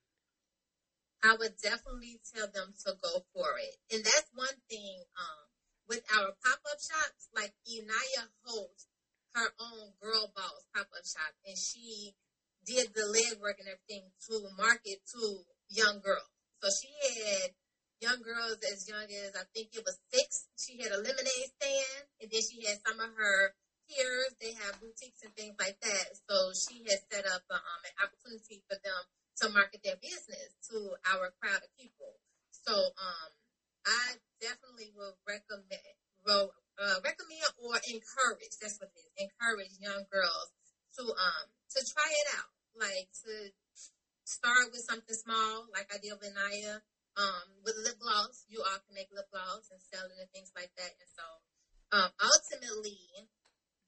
I 1.22 1.37
would 1.38 1.54
definitely 1.62 2.18
tell 2.34 2.50
them 2.50 2.75
to 2.82 2.90
go 2.99 3.22
for 3.30 3.54
it. 3.62 3.78
And 3.94 4.02
that's 4.02 4.26
one 4.34 4.58
thing 4.66 5.06
um, 5.14 5.46
with 5.87 6.02
our 6.11 6.34
pop 6.42 6.58
up 6.66 6.80
shops, 6.82 7.30
like 7.30 7.54
Inaya 7.70 8.26
hosts 8.42 8.90
her 9.38 9.46
own 9.62 9.94
girl 10.02 10.32
boss 10.34 10.66
pop 10.75 10.90
up 10.90 11.06
shop, 11.06 11.30
and 11.46 11.56
she 11.56 12.18
did 12.66 12.90
the 12.94 13.06
legwork 13.06 13.62
and 13.62 13.70
everything 13.70 14.11
to 14.26 14.42
market 14.58 14.99
to 15.14 15.46
young 15.70 16.02
girls. 16.02 16.26
So 16.58 16.66
she 16.75 16.90
had 16.99 17.54
young 18.02 18.26
girls 18.26 18.58
as 18.66 18.90
young 18.90 19.06
as 19.06 19.38
I 19.38 19.46
think 19.54 19.70
it 19.70 19.87
was 19.87 20.02
six. 20.11 20.50
She 20.58 20.82
had 20.82 20.90
a 20.90 20.99
lemonade 20.99 21.50
stand, 21.62 22.11
and 22.20 22.26
then 22.26 22.42
she 22.42 22.66
had 22.66 22.82
some 22.82 22.99
of 22.99 23.14
her 23.14 23.54
peers. 23.88 24.32
They 24.38 24.54
have 24.58 24.80
boutiques 24.80 25.22
and 25.22 25.34
things 25.34 25.56
like 25.58 25.78
that. 25.80 26.06
So 26.28 26.52
she 26.54 26.84
has 26.90 27.02
set 27.10 27.26
up 27.26 27.42
um, 27.50 27.80
an 27.86 27.94
opportunity 28.02 28.62
for 28.66 28.78
them 28.80 29.00
to 29.42 29.44
market 29.50 29.82
their 29.82 29.98
business 29.98 30.54
to 30.70 30.96
our 31.08 31.32
crowd 31.40 31.62
of 31.62 31.70
people. 31.78 32.18
So 32.50 32.72
um, 32.74 33.28
I 33.86 34.18
definitely 34.38 34.94
will 34.94 35.18
recommend, 35.26 35.96
will, 36.22 36.54
uh, 36.78 36.98
recommend 37.02 37.50
or 37.58 37.76
encourage. 37.90 38.54
That's 38.60 38.78
what 38.78 38.90
it 38.94 39.02
is. 39.02 39.30
Encourage 39.30 39.74
young 39.82 40.06
girls 40.10 40.48
to 40.98 41.08
um 41.08 41.46
to 41.72 41.80
try 41.88 42.10
it 42.10 42.28
out, 42.36 42.52
like 42.76 43.08
to 43.24 43.48
start 44.28 44.68
with 44.70 44.84
something 44.84 45.16
small, 45.16 45.66
like 45.72 45.88
I 45.88 45.96
did 45.96 46.12
with 46.20 46.36
Naya 46.36 46.84
um, 47.16 47.60
with 47.64 47.76
lip 47.84 48.00
gloss, 48.00 48.44
you 48.48 48.64
all 48.64 48.80
can 48.88 48.94
make 48.96 49.12
lip 49.12 49.28
gloss 49.28 49.68
and 49.68 49.80
sell 49.92 50.08
it 50.08 50.16
and 50.16 50.30
things 50.32 50.52
like 50.56 50.72
that. 50.80 50.92
And 50.96 51.10
so, 51.12 51.26
um, 51.92 52.10
ultimately, 52.16 53.28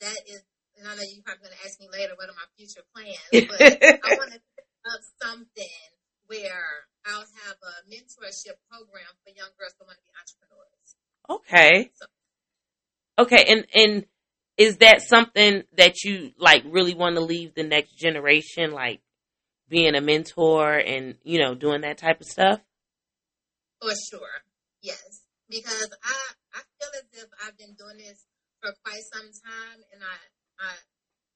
that 0.05 0.21
is, 0.29 0.45
and 0.77 0.85
I 0.85 0.93
know 0.95 1.03
you're 1.09 1.25
probably 1.25 1.49
going 1.49 1.57
to 1.57 1.63
ask 1.65 1.81
me 1.81 1.89
later 1.89 2.13
what 2.21 2.29
are 2.29 2.37
my 2.37 2.49
future 2.61 2.85
plans, 2.93 3.17
but 3.49 3.61
I 3.61 4.11
want 4.21 4.37
to 4.37 4.41
up 4.85 5.01
something 5.17 5.81
where 6.29 6.85
I'll 7.09 7.25
have 7.49 7.57
a 7.65 7.75
mentorship 7.89 8.61
program 8.69 9.09
for 9.25 9.33
young 9.33 9.49
girls 9.57 9.73
who 9.81 9.89
want 9.89 9.97
to 9.97 10.05
be 10.05 10.13
entrepreneurs. 10.13 10.89
Okay. 11.25 11.91
So, 11.97 12.07
Okay, 13.17 13.45
and 13.49 13.67
and 13.75 14.07
is 14.57 14.79
that 14.79 15.03
something 15.03 15.63
that 15.77 16.03
you 16.03 16.33
like 16.37 16.65
really 16.67 16.95
want 16.95 17.15
to 17.17 17.21
leave 17.21 17.55
the 17.55 17.63
next 17.63 17.97
generation, 17.97 18.73
like 18.73 19.01
being 19.69 19.95
a 19.95 20.01
mentor 20.01 20.75
and 20.75 21.15
you 21.23 21.39
know 21.39 21.55
doing 21.55 21.83
that 21.83 21.99
type 21.99 22.21
of 22.21 22.27
stuff? 22.27 22.61
For 23.81 23.93
sure, 24.11 24.43
yes. 24.83 25.23
Because 25.49 25.91
I 26.03 26.17
I 26.55 26.61
feel 26.79 26.89
as 26.95 27.23
if 27.23 27.29
I've 27.47 27.57
been 27.57 27.75
doing 27.79 27.99
this 27.99 28.25
for 28.65 28.73
quite 28.81 29.05
some 29.13 29.29
time, 29.45 29.85
and 29.93 30.01
I 30.01 30.17
I 30.57 30.73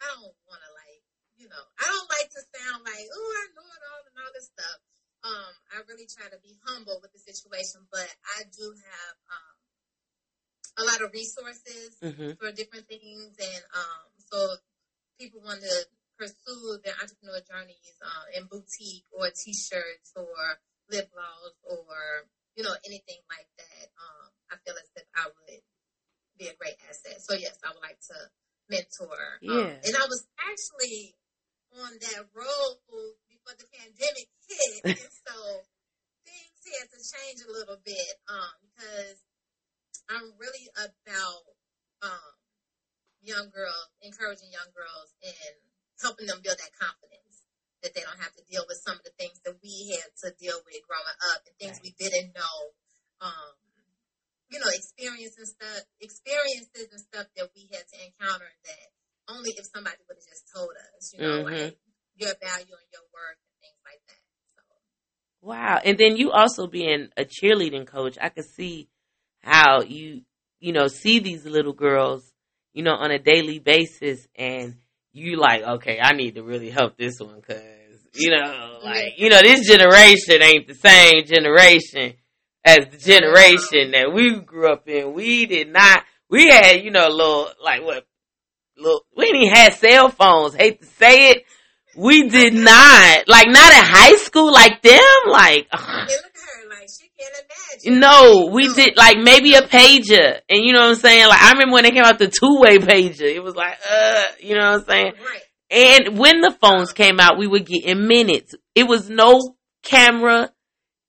I 0.00 0.04
don't 0.16 0.32
want 0.49 0.64
to 0.64 0.70
like 0.73 1.04
you 1.37 1.44
know 1.52 1.61
I 1.76 1.85
don't 1.85 2.08
like 2.08 2.32
to 2.32 2.40
sound 2.56 2.88
like 2.88 3.04
oh 3.12 3.30
I 3.37 3.44
know 3.52 3.68
it 3.68 3.82
all 3.85 4.02
and 4.08 4.16
all 4.16 4.32
this 4.32 4.49
stuff. 4.49 4.78
Um, 5.20 5.52
I 5.75 5.85
really 5.85 6.08
try 6.08 6.30
to 6.32 6.40
be 6.40 6.56
humble 6.64 6.97
with 7.04 7.12
the 7.12 7.20
situation, 7.20 7.85
but 7.92 8.08
I 8.32 8.49
do 8.49 8.73
have 8.73 9.14
um 9.28 9.56
a 10.80 10.82
lot 10.88 11.04
of 11.04 11.12
resources 11.12 11.92
hmm 12.00 12.32
for 12.40 12.49
different 12.56 12.88
things, 12.88 13.37
and 13.37 13.64
um 13.76 14.08
so 14.32 14.56
people 15.20 15.40
want 15.44 15.61
to 15.61 15.76
pursue 16.18 16.78
their 16.85 16.94
entrepreneur 17.00 17.40
journeys 17.47 17.94
uh, 18.02 18.26
in 18.35 18.47
boutique 18.47 19.06
or 19.12 19.30
t-shirts 19.30 20.12
or 20.16 20.58
lip 20.90 21.06
gloss 21.12 21.54
or 21.62 22.26
you 22.56 22.62
know 22.62 22.75
anything 22.87 23.23
like 23.30 23.47
that 23.58 23.87
um 24.02 24.26
i 24.50 24.56
feel 24.66 24.75
as 24.75 24.90
if 24.97 25.06
i 25.14 25.26
would 25.26 25.62
be 26.38 26.49
a 26.49 26.57
great 26.57 26.78
asset 26.88 27.18
so 27.21 27.35
yes 27.35 27.59
i 27.64 27.68
would 27.75 27.83
like 27.83 27.99
to 28.00 28.16
mentor 28.71 29.18
um, 29.18 29.42
Yeah. 29.42 29.75
and 29.85 29.95
i 29.97 30.07
was 30.07 30.23
actually 30.38 31.14
on 31.75 31.99
that 32.00 32.23
road 32.33 32.80
before 33.28 33.54
the 33.59 33.68
pandemic 33.75 34.28
hit 34.49 34.80
and 34.85 35.12
so 35.26 35.37
things 36.25 36.62
had 36.78 36.88
to 36.92 37.00
change 37.00 37.42
a 37.45 37.50
little 37.50 37.80
bit 37.85 38.14
um 38.28 38.54
because 38.62 39.18
i'm 40.09 40.33
really 40.38 40.68
about 40.76 41.45
um 42.02 42.35
young 43.21 43.50
girls 43.50 43.90
encouraging 44.02 44.52
young 44.52 44.71
girls 44.73 45.11
and 45.25 45.57
helping 46.00 46.26
them 46.26 46.38
build 46.42 46.59
that 46.59 46.71
confidence 46.78 47.42
that 47.83 47.95
they 47.95 48.02
don't 48.02 48.18
have 48.18 48.35
to 48.35 48.42
deal 48.50 48.64
with 48.66 48.78
some 48.83 48.99
of 48.99 49.04
the 49.07 49.14
things 49.18 49.38
that 49.45 49.54
we 49.62 49.95
had 49.95 50.11
to 50.18 50.35
deal 50.38 50.59
with 50.66 50.83
growing 50.87 51.18
up 51.30 51.42
and 51.47 51.54
things 51.59 51.78
we 51.83 51.95
didn't 51.99 52.35
know. 52.35 52.57
Um, 53.23 53.54
you 54.50 54.59
know, 54.59 54.71
experiences 54.73 55.55
stuff, 55.57 55.85
experiences 56.00 56.88
and 56.93 57.00
stuff 57.00 57.26
that 57.37 57.49
we 57.55 57.69
had 57.73 57.85
to 57.88 57.97
encounter 58.05 58.49
that 58.64 58.88
only 59.28 59.50
if 59.57 59.67
somebody 59.75 59.97
would 60.09 60.17
have 60.17 60.25
just 60.25 60.49
told 60.55 60.71
us, 60.71 61.12
you 61.12 61.21
know, 61.21 61.45
Mhm. 61.45 61.64
like 61.64 61.78
your 62.17 62.35
value 62.40 62.75
and 62.75 62.88
your 62.93 63.05
worth 63.12 63.37
and 63.37 63.61
things 63.61 63.81
like 63.85 64.00
that. 64.09 64.21
So 64.57 64.62
Wow. 65.43 65.81
And 65.85 65.99
then 65.99 66.17
you 66.17 66.31
also 66.33 66.67
being 66.67 67.11
a 67.17 67.25
cheerleading 67.25 67.87
coach, 67.87 68.17
I 68.21 68.31
could 68.31 68.47
see 68.47 68.88
how 69.43 69.83
you, 69.83 70.23
you 70.61 70.73
know, 70.73 70.88
see 70.88 71.19
these 71.19 71.45
little 71.45 71.75
girls, 71.75 72.33
you 72.73 72.83
know, 72.83 72.95
on 72.95 73.11
a 73.11 73.19
daily 73.19 73.59
basis 73.59 74.26
and 74.35 74.76
you 75.12 75.37
like, 75.37 75.62
okay, 75.62 75.99
I 76.00 76.12
need 76.12 76.37
to 76.37 76.43
really 76.43 76.71
help 76.71 76.97
this 76.97 77.21
one 77.21 77.40
cause, 77.43 77.59
you 78.14 78.31
know, 78.31 78.81
like, 78.83 79.19
you 79.19 79.28
know, 79.28 79.40
this 79.43 79.67
generation 79.67 80.43
ain't 80.43 80.67
the 80.67 80.75
same 80.75 81.25
generation 81.26 82.14
as 82.64 82.86
the 82.90 82.98
generation 82.98 83.92
that 83.92 84.12
we 84.12 84.40
grew 84.40 84.72
up 84.72 84.88
in. 84.88 85.14
We 85.14 85.46
did 85.46 85.72
not, 85.72 86.04
we 86.28 86.48
had, 86.48 86.82
you 86.82 86.90
know, 86.90 87.08
a 87.08 87.10
little, 87.10 87.48
like 87.62 87.82
what, 87.82 88.06
little, 88.76 89.04
we 89.16 89.26
didn't 89.26 89.42
even 89.42 89.54
have 89.54 89.74
cell 89.74 90.08
phones. 90.08 90.54
Hate 90.54 90.80
to 90.80 90.86
say 90.86 91.30
it. 91.30 91.44
We 91.96 92.28
did 92.28 92.54
not, 92.54 93.28
like 93.28 93.46
not 93.48 93.72
in 93.72 93.84
high 93.84 94.16
school 94.16 94.52
like 94.52 94.82
them, 94.82 95.00
like, 95.28 95.66
ugh. 95.72 96.08
they 96.08 96.14
look 96.14 96.26
at 96.26 96.62
her 96.62 96.68
like 96.68 96.88
she 96.88 97.10
can't 97.18 97.34
imagine. 97.84 98.00
No, 98.00 98.50
we 98.52 98.72
did 98.72 98.96
like 98.96 99.16
maybe 99.18 99.54
a 99.54 99.62
pager, 99.62 100.40
and 100.48 100.64
you 100.64 100.72
know 100.72 100.80
what 100.80 100.90
I'm 100.90 100.94
saying. 100.94 101.26
Like 101.26 101.42
I 101.42 101.52
remember 101.52 101.74
when 101.74 101.84
they 101.84 101.90
came 101.90 102.04
out 102.04 102.18
the 102.20 102.28
two 102.28 102.60
way 102.60 102.78
pager, 102.78 103.22
it 103.22 103.42
was 103.42 103.56
like, 103.56 103.78
uh, 103.90 104.22
you 104.38 104.54
know 104.54 104.70
what 104.70 104.80
I'm 104.80 104.84
saying. 104.86 105.12
And 105.70 106.18
when 106.18 106.40
the 106.40 106.56
phones 106.60 106.92
came 106.92 107.20
out, 107.20 107.38
we 107.38 107.46
would 107.46 107.66
get 107.66 107.84
in 107.84 108.06
minutes. 108.06 108.54
It 108.74 108.84
was 108.84 109.10
no 109.10 109.56
camera, 109.82 110.52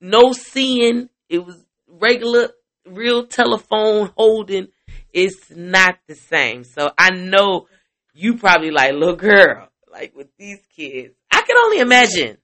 no 0.02 0.34
seeing. 0.34 1.10
It 1.30 1.46
was 1.46 1.64
regular, 1.88 2.50
real 2.86 3.26
telephone 3.28 4.12
holding. 4.18 4.68
It's 5.14 5.50
not 5.50 5.98
the 6.08 6.16
same. 6.16 6.64
So 6.64 6.92
I 6.98 7.12
know 7.12 7.68
you 8.14 8.38
probably 8.38 8.72
like, 8.72 8.94
little 8.94 9.16
girl, 9.16 9.70
like 9.92 10.16
with 10.16 10.36
these 10.38 10.60
kids. 10.76 11.14
I 11.32 11.42
can 11.42 11.56
only 11.58 11.80
imagine. 11.80 12.38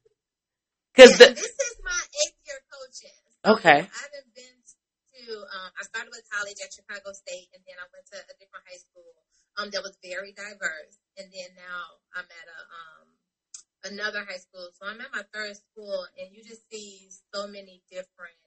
Cause 0.96 1.20
Yeah, 1.20 1.28
the, 1.28 1.34
this 1.34 1.58
is 1.58 1.76
my 1.84 2.02
eighth 2.24 2.40
year 2.46 2.62
coaching. 2.72 3.20
Okay. 3.44 3.80
I've 3.84 4.34
been 4.34 4.56
to, 4.64 5.34
um, 5.34 5.70
I 5.76 5.84
started 5.84 6.14
with 6.14 6.24
college 6.30 6.58
at 6.62 6.72
Chicago 6.72 7.12
State 7.12 7.50
and 7.58 7.62
then 7.66 7.76
I 7.82 7.86
went 7.90 8.06
to 8.14 8.18
a 8.22 8.36
different 8.38 8.64
high 8.70 8.80
school 8.80 9.12
um, 9.58 9.74
that 9.74 9.82
was 9.82 9.98
very 10.06 10.32
diverse. 10.32 11.02
And 11.18 11.28
then 11.34 11.50
now 11.58 12.00
I'm 12.14 12.30
at 12.30 12.48
a, 12.48 12.60
um, 12.70 13.08
another 13.92 14.22
high 14.24 14.42
school. 14.42 14.70
So 14.78 14.86
I'm 14.86 15.02
at 15.02 15.12
my 15.12 15.26
third 15.34 15.58
school 15.58 16.06
and 16.18 16.30
you 16.30 16.46
just 16.46 16.70
see 16.70 17.10
so 17.34 17.50
many 17.50 17.82
different 17.90 18.38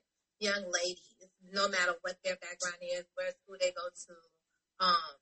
young 0.40 0.64
ladies, 0.72 1.30
no 1.52 1.68
matter 1.68 1.94
what 2.02 2.16
their 2.24 2.36
background 2.36 2.78
is, 2.82 3.04
where 3.14 3.30
school 3.30 3.56
they 3.60 3.72
go 3.72 3.88
to. 3.88 4.14
Um, 4.84 5.14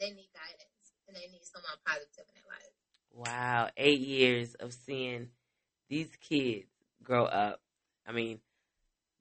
they 0.00 0.10
need 0.10 0.30
guidance 0.32 0.92
and 1.06 1.16
they 1.16 1.28
need 1.30 1.44
someone 1.44 1.72
positive 1.84 2.24
in 2.28 2.34
their 2.34 2.48
life. 2.48 2.72
Wow, 3.12 3.70
eight 3.76 4.00
years 4.00 4.54
of 4.54 4.72
seeing 4.72 5.28
these 5.88 6.10
kids 6.20 6.66
grow 7.02 7.24
up. 7.24 7.60
I 8.06 8.12
mean, 8.12 8.40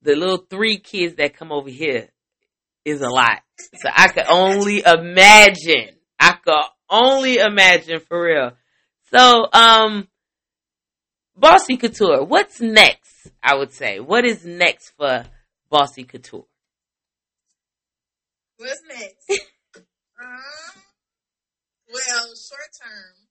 the 0.02 0.16
little 0.16 0.46
three 0.50 0.78
kids 0.78 1.16
that 1.16 1.36
come 1.36 1.52
over 1.52 1.70
here 1.70 2.10
is 2.86 3.02
a 3.02 3.10
lot. 3.10 3.42
So 3.74 3.90
I 3.94 4.08
could 4.10 4.28
only 4.30 4.84
imagine. 4.86 5.96
I 6.20 6.34
could 6.34 6.56
only 6.90 7.38
imagine 7.38 8.00
for 8.00 8.24
real. 8.24 8.52
So, 9.12 9.48
um, 9.52 10.08
Bossy 11.38 11.78
Couture, 11.78 12.24
what's 12.24 12.60
next? 12.60 13.30
I 13.44 13.54
would 13.56 13.72
say. 13.72 14.00
What 14.00 14.26
is 14.26 14.44
next 14.44 14.92
for 14.98 15.26
Bossy 15.70 16.04
Couture? 16.04 16.46
What's 18.58 18.82
next? 18.90 19.30
um, 20.18 20.82
well, 21.94 22.26
short 22.34 22.72
term, 22.82 23.30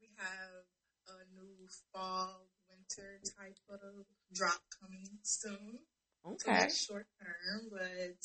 we 0.00 0.08
have 0.16 0.64
a 1.12 1.16
new 1.36 1.68
fall 1.92 2.48
winter 2.70 3.20
type 3.36 3.60
of 3.68 4.06
drop 4.32 4.62
coming 4.80 5.20
soon. 5.22 5.80
Okay. 6.24 6.64
that's 6.64 6.80
short 6.84 7.06
term, 7.20 7.68
but 7.70 8.16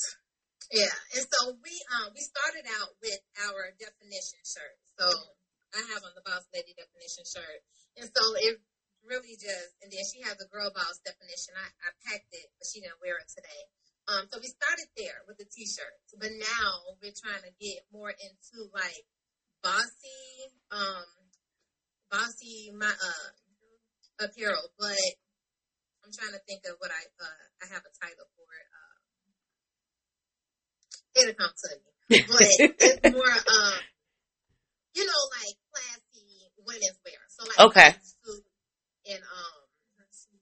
Yeah, 0.72 0.96
and 1.16 1.26
so 1.28 1.60
we 1.60 1.76
um 2.00 2.16
we 2.16 2.24
started 2.24 2.72
out 2.80 2.96
with 3.04 3.20
our 3.52 3.76
definition 3.76 4.40
shirt. 4.48 4.80
So 4.96 5.12
I 5.76 5.80
have 5.92 6.04
on 6.08 6.16
the 6.16 6.24
Boss 6.24 6.48
Lady 6.56 6.72
definition 6.72 7.28
shirt, 7.28 7.60
and 8.00 8.08
so 8.08 8.24
it 8.40 8.64
really 9.08 9.36
just 9.36 9.76
and 9.84 9.92
then 9.92 10.04
she 10.08 10.24
has 10.24 10.40
a 10.40 10.48
girl 10.50 10.72
boss 10.72 11.00
definition. 11.04 11.56
I, 11.60 11.68
I 11.68 11.90
packed 12.08 12.32
it, 12.32 12.48
but 12.58 12.68
she 12.68 12.80
didn't 12.82 13.00
wear 13.04 13.20
it 13.20 13.30
today. 13.30 13.64
Um, 14.08 14.28
so 14.28 14.40
we 14.40 14.52
started 14.52 14.88
there 15.00 15.24
with 15.28 15.40
the 15.40 15.48
t-shirts, 15.48 16.12
but 16.20 16.28
now 16.36 16.72
we're 17.00 17.16
trying 17.16 17.40
to 17.48 17.54
get 17.56 17.88
more 17.88 18.12
into 18.12 18.68
like 18.76 19.08
bossy, 19.64 20.52
um, 20.76 21.08
bossy 22.12 22.72
my 22.76 22.92
uh 22.92 23.32
apparel. 24.28 24.68
But 24.80 25.00
I'm 26.04 26.12
trying 26.12 26.36
to 26.36 26.44
think 26.48 26.68
of 26.68 26.76
what 26.80 26.92
I 26.92 27.04
uh 27.20 27.44
I 27.64 27.66
have 27.72 27.84
a 27.88 27.94
title 27.96 28.28
for 28.36 28.48
it. 28.60 28.68
Uh, 28.72 28.96
it'll 31.24 31.40
come 31.40 31.52
to 31.56 31.70
me. 31.80 31.92
But 32.28 32.48
it's 32.60 33.16
more 33.16 33.32
um 33.32 33.80
you 34.94 35.06
know, 35.06 35.22
like 35.42 35.56
classy 35.74 36.52
women's 36.60 37.00
wear. 37.04 37.22
So 37.30 37.44
like 37.48 37.60
Okay. 37.72 37.96
And 39.10 39.22
um 39.22 39.60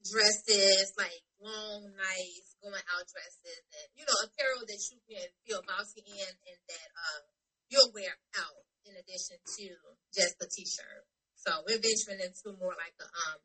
dresses, 0.10 0.94
like 0.98 1.22
long, 1.42 1.86
nice 1.98 2.58
going 2.62 2.86
out 2.94 3.06
dresses 3.10 3.62
and 3.78 3.88
you 3.96 4.06
know, 4.06 4.18
apparel 4.26 4.66
that 4.66 4.82
you 4.90 4.98
can 5.10 5.26
feel 5.46 5.62
bossy 5.66 6.04
in 6.06 6.34
and 6.48 6.60
that 6.70 6.88
uh 6.94 7.22
you'll 7.70 7.92
wear 7.94 8.14
out 8.38 8.66
in 8.86 8.94
addition 8.98 9.38
to 9.58 9.66
just 10.14 10.36
a 10.42 10.48
t 10.50 10.66
shirt. 10.66 11.06
So 11.36 11.52
we're 11.66 11.82
venturing 11.82 12.22
into 12.22 12.58
more 12.60 12.76
like 12.78 12.94
a 13.02 13.08
um 13.08 13.40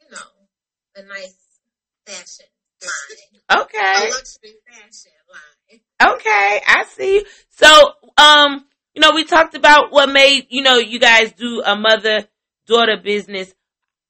you 0.00 0.08
know, 0.10 0.30
a 0.96 1.02
nice 1.06 1.36
fashion 2.06 2.46
line. 2.82 3.42
a 3.50 3.62
Okay. 3.62 4.10
luxury 4.10 4.54
fashion 4.66 5.18
line. 5.30 5.80
Okay. 6.14 6.60
I 6.66 6.84
see. 6.88 7.24
So, 7.50 7.92
um, 8.18 8.66
you 8.94 9.00
know, 9.00 9.12
we 9.14 9.24
talked 9.24 9.54
about 9.54 9.92
what 9.92 10.10
made, 10.10 10.46
you 10.50 10.62
know, 10.62 10.76
you 10.78 10.98
guys 10.98 11.32
do 11.32 11.62
a 11.64 11.76
mother 11.76 12.26
daughter 12.66 12.96
business. 12.96 13.54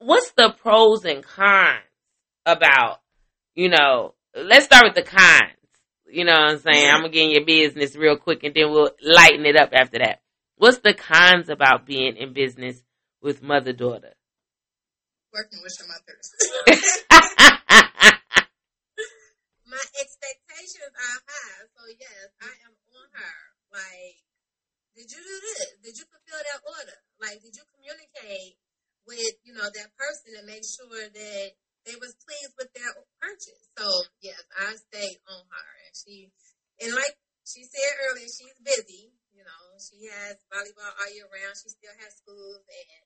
What's 0.04 0.32
the 0.32 0.54
pros 0.60 1.04
and 1.04 1.22
cons 1.22 1.84
about, 2.44 3.00
you 3.54 3.68
know, 3.68 4.14
let's 4.34 4.66
start 4.66 4.84
with 4.84 4.94
the 4.94 5.02
cons. 5.02 5.56
You 6.06 6.24
know 6.24 6.32
what 6.32 6.52
I'm 6.52 6.58
saying? 6.58 6.90
I'm 6.90 7.00
gonna 7.00 7.10
get 7.10 7.24
in 7.24 7.30
your 7.30 7.44
business 7.44 7.96
real 7.96 8.16
quick 8.16 8.44
and 8.44 8.54
then 8.54 8.70
we'll 8.70 8.90
lighten 9.02 9.46
it 9.46 9.56
up 9.56 9.70
after 9.72 9.98
that. 9.98 10.20
What's 10.56 10.78
the 10.78 10.94
cons 10.94 11.48
about 11.48 11.86
being 11.86 12.16
in 12.16 12.32
business 12.32 12.82
with 13.22 13.42
mother 13.42 13.72
daughter? 13.72 14.14
working 15.32 15.64
with 15.64 15.72
your 15.80 15.88
mothers. 15.88 16.28
my 19.64 19.80
expectations 19.96 20.92
are 20.92 21.20
high. 21.24 21.64
So 21.72 21.88
yes, 21.96 22.36
I 22.44 22.52
am 22.68 22.76
on 22.92 23.08
her. 23.16 23.36
Like, 23.72 24.20
did 24.92 25.08
you 25.08 25.24
do 25.24 25.36
this? 25.40 25.72
Did 25.80 25.96
you 25.96 26.04
fulfill 26.04 26.36
that 26.36 26.60
order? 26.68 27.00
Like, 27.16 27.40
did 27.40 27.56
you 27.56 27.64
communicate 27.72 28.60
with 29.06 29.34
you 29.44 29.54
know 29.54 29.66
that 29.66 29.90
person 29.98 30.38
and 30.38 30.46
make 30.46 30.64
sure 30.64 30.88
that 30.88 31.46
they 31.84 31.96
was 31.98 32.14
pleased 32.22 32.54
with 32.58 32.70
their 32.74 32.92
purchase? 33.18 33.62
So 33.78 33.86
yes, 34.22 34.40
I 34.54 34.74
stay 34.78 35.18
on 35.28 35.42
her, 35.46 35.68
and 35.86 35.94
she 35.94 36.30
and 36.82 36.94
like 36.94 37.16
she 37.42 37.66
said 37.66 37.92
earlier, 38.08 38.28
she's 38.30 38.58
busy. 38.62 39.10
You 39.32 39.42
know, 39.42 39.62
she 39.80 40.06
has 40.06 40.38
volleyball 40.52 40.92
all 40.94 41.10
year 41.10 41.26
round. 41.26 41.56
She 41.58 41.72
still 41.72 41.96
has 41.98 42.14
schools 42.20 42.62
and 42.68 43.02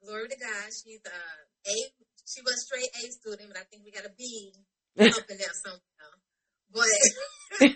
glory 0.00 0.28
to 0.32 0.38
God, 0.40 0.66
she's 0.72 1.04
a 1.04 1.20
A. 1.68 1.76
She 2.24 2.40
was 2.42 2.64
straight 2.64 2.88
A 2.88 3.02
student, 3.12 3.52
but 3.52 3.60
I 3.60 3.64
think 3.68 3.84
we 3.84 3.92
got 3.92 4.08
a 4.08 4.12
B 4.16 4.52
up 4.96 5.28
in 5.28 5.36
there 5.36 5.56
somewhere. 5.60 6.14
But 6.72 6.86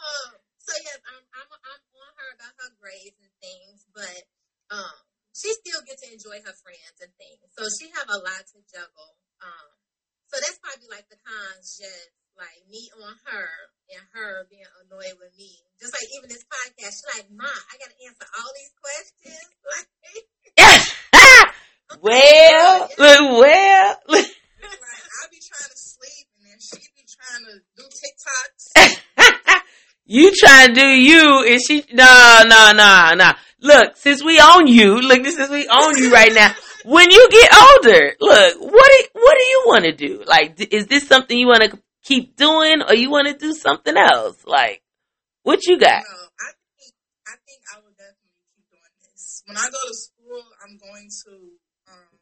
um, 0.00 0.30
so 0.62 0.72
yes, 0.80 0.98
I'm 1.04 1.24
I'm 1.34 1.50
I'm 1.50 1.82
on 1.92 2.12
her 2.14 2.28
about 2.38 2.54
her 2.62 2.70
grades 2.80 3.18
and 3.20 3.34
things, 3.42 3.84
but 3.92 4.22
um, 4.70 4.96
she 5.34 5.50
still 5.50 5.82
get 5.82 5.98
to 5.98 6.08
enjoy 6.14 6.38
her 6.46 6.54
friends 6.62 6.96
and 7.02 7.10
things. 7.18 7.42
So 7.58 7.66
she 7.66 7.90
have 7.90 8.06
a 8.06 8.22
lot 8.22 8.42
to 8.54 8.58
juggle. 8.70 9.18
Um, 9.42 9.68
so 10.30 10.38
that's 10.38 10.62
probably 10.62 10.86
like 10.88 11.10
the 11.10 11.18
cons, 11.26 11.74
just 11.74 12.14
like 12.38 12.62
me 12.70 12.90
on 13.02 13.14
her 13.30 13.50
and 13.94 14.02
her 14.14 14.46
being 14.50 14.66
annoyed 14.82 15.18
with 15.18 15.34
me. 15.38 15.58
Just 15.78 15.94
like 15.94 16.06
even 16.14 16.30
this 16.30 16.46
podcast, 16.46 17.02
she's 17.02 17.10
like, 17.14 17.26
"Ma, 17.34 17.46
I 17.46 17.74
got 17.78 17.90
to 17.90 17.98
answer 18.06 18.26
all 18.38 18.50
these 18.54 18.74
questions." 18.78 19.50
Like, 19.64 19.88
well, 22.00 22.88
well, 22.98 23.40
like 23.40 24.26
I 24.26 25.26
be 25.30 25.40
trying 25.40 25.70
to 25.70 25.76
sleep, 25.76 26.26
and 26.36 26.46
then 26.46 26.58
she 26.60 26.78
be 26.94 27.04
trying 27.10 27.44
to 27.46 27.54
do 27.76 27.84
TikToks. 27.90 29.00
you 30.06 30.32
trying 30.36 30.68
to 30.68 30.74
do 30.74 30.86
you 30.86 31.44
and 31.48 31.60
she 31.66 31.84
no 31.92 32.42
no 32.46 32.72
no 32.72 33.14
no 33.16 33.32
look 33.64 33.96
since 33.96 34.22
we 34.22 34.38
own 34.40 34.66
you 34.66 35.00
look 35.00 35.22
this 35.22 35.38
is 35.38 35.50
we 35.50 35.66
own 35.68 35.96
you 35.96 36.12
right 36.12 36.32
now 36.34 36.54
when 36.84 37.10
you 37.10 37.28
get 37.30 37.50
older 37.52 38.14
look 38.20 38.60
what 38.60 38.90
do, 38.92 39.04
what 39.14 39.36
do 39.38 39.44
you 39.44 39.62
want 39.66 39.84
to 39.84 39.92
do 39.92 40.22
like 40.26 40.60
is 40.72 40.86
this 40.86 41.08
something 41.08 41.36
you 41.38 41.46
want 41.46 41.62
to 41.62 41.78
keep 42.02 42.36
doing 42.36 42.82
or 42.86 42.94
you 42.94 43.10
want 43.10 43.26
to 43.26 43.34
do 43.34 43.52
something 43.52 43.96
else 43.96 44.44
like 44.44 44.82
what 45.42 45.64
you 45.66 45.78
got 45.78 46.04
No, 46.04 46.20
I 46.40 46.50
think 46.76 46.92
I 47.24 47.34
think 47.40 47.60
I 47.72 47.80
will 47.80 47.96
definitely 47.96 48.36
keep 48.52 48.68
doing 48.68 48.96
this. 49.00 49.42
When 49.48 49.56
I 49.56 49.68
go 49.72 49.80
to 49.80 49.96
school, 49.96 50.44
I'm 50.60 50.76
going 50.76 51.08
to, 51.24 51.32
um, 51.88 52.12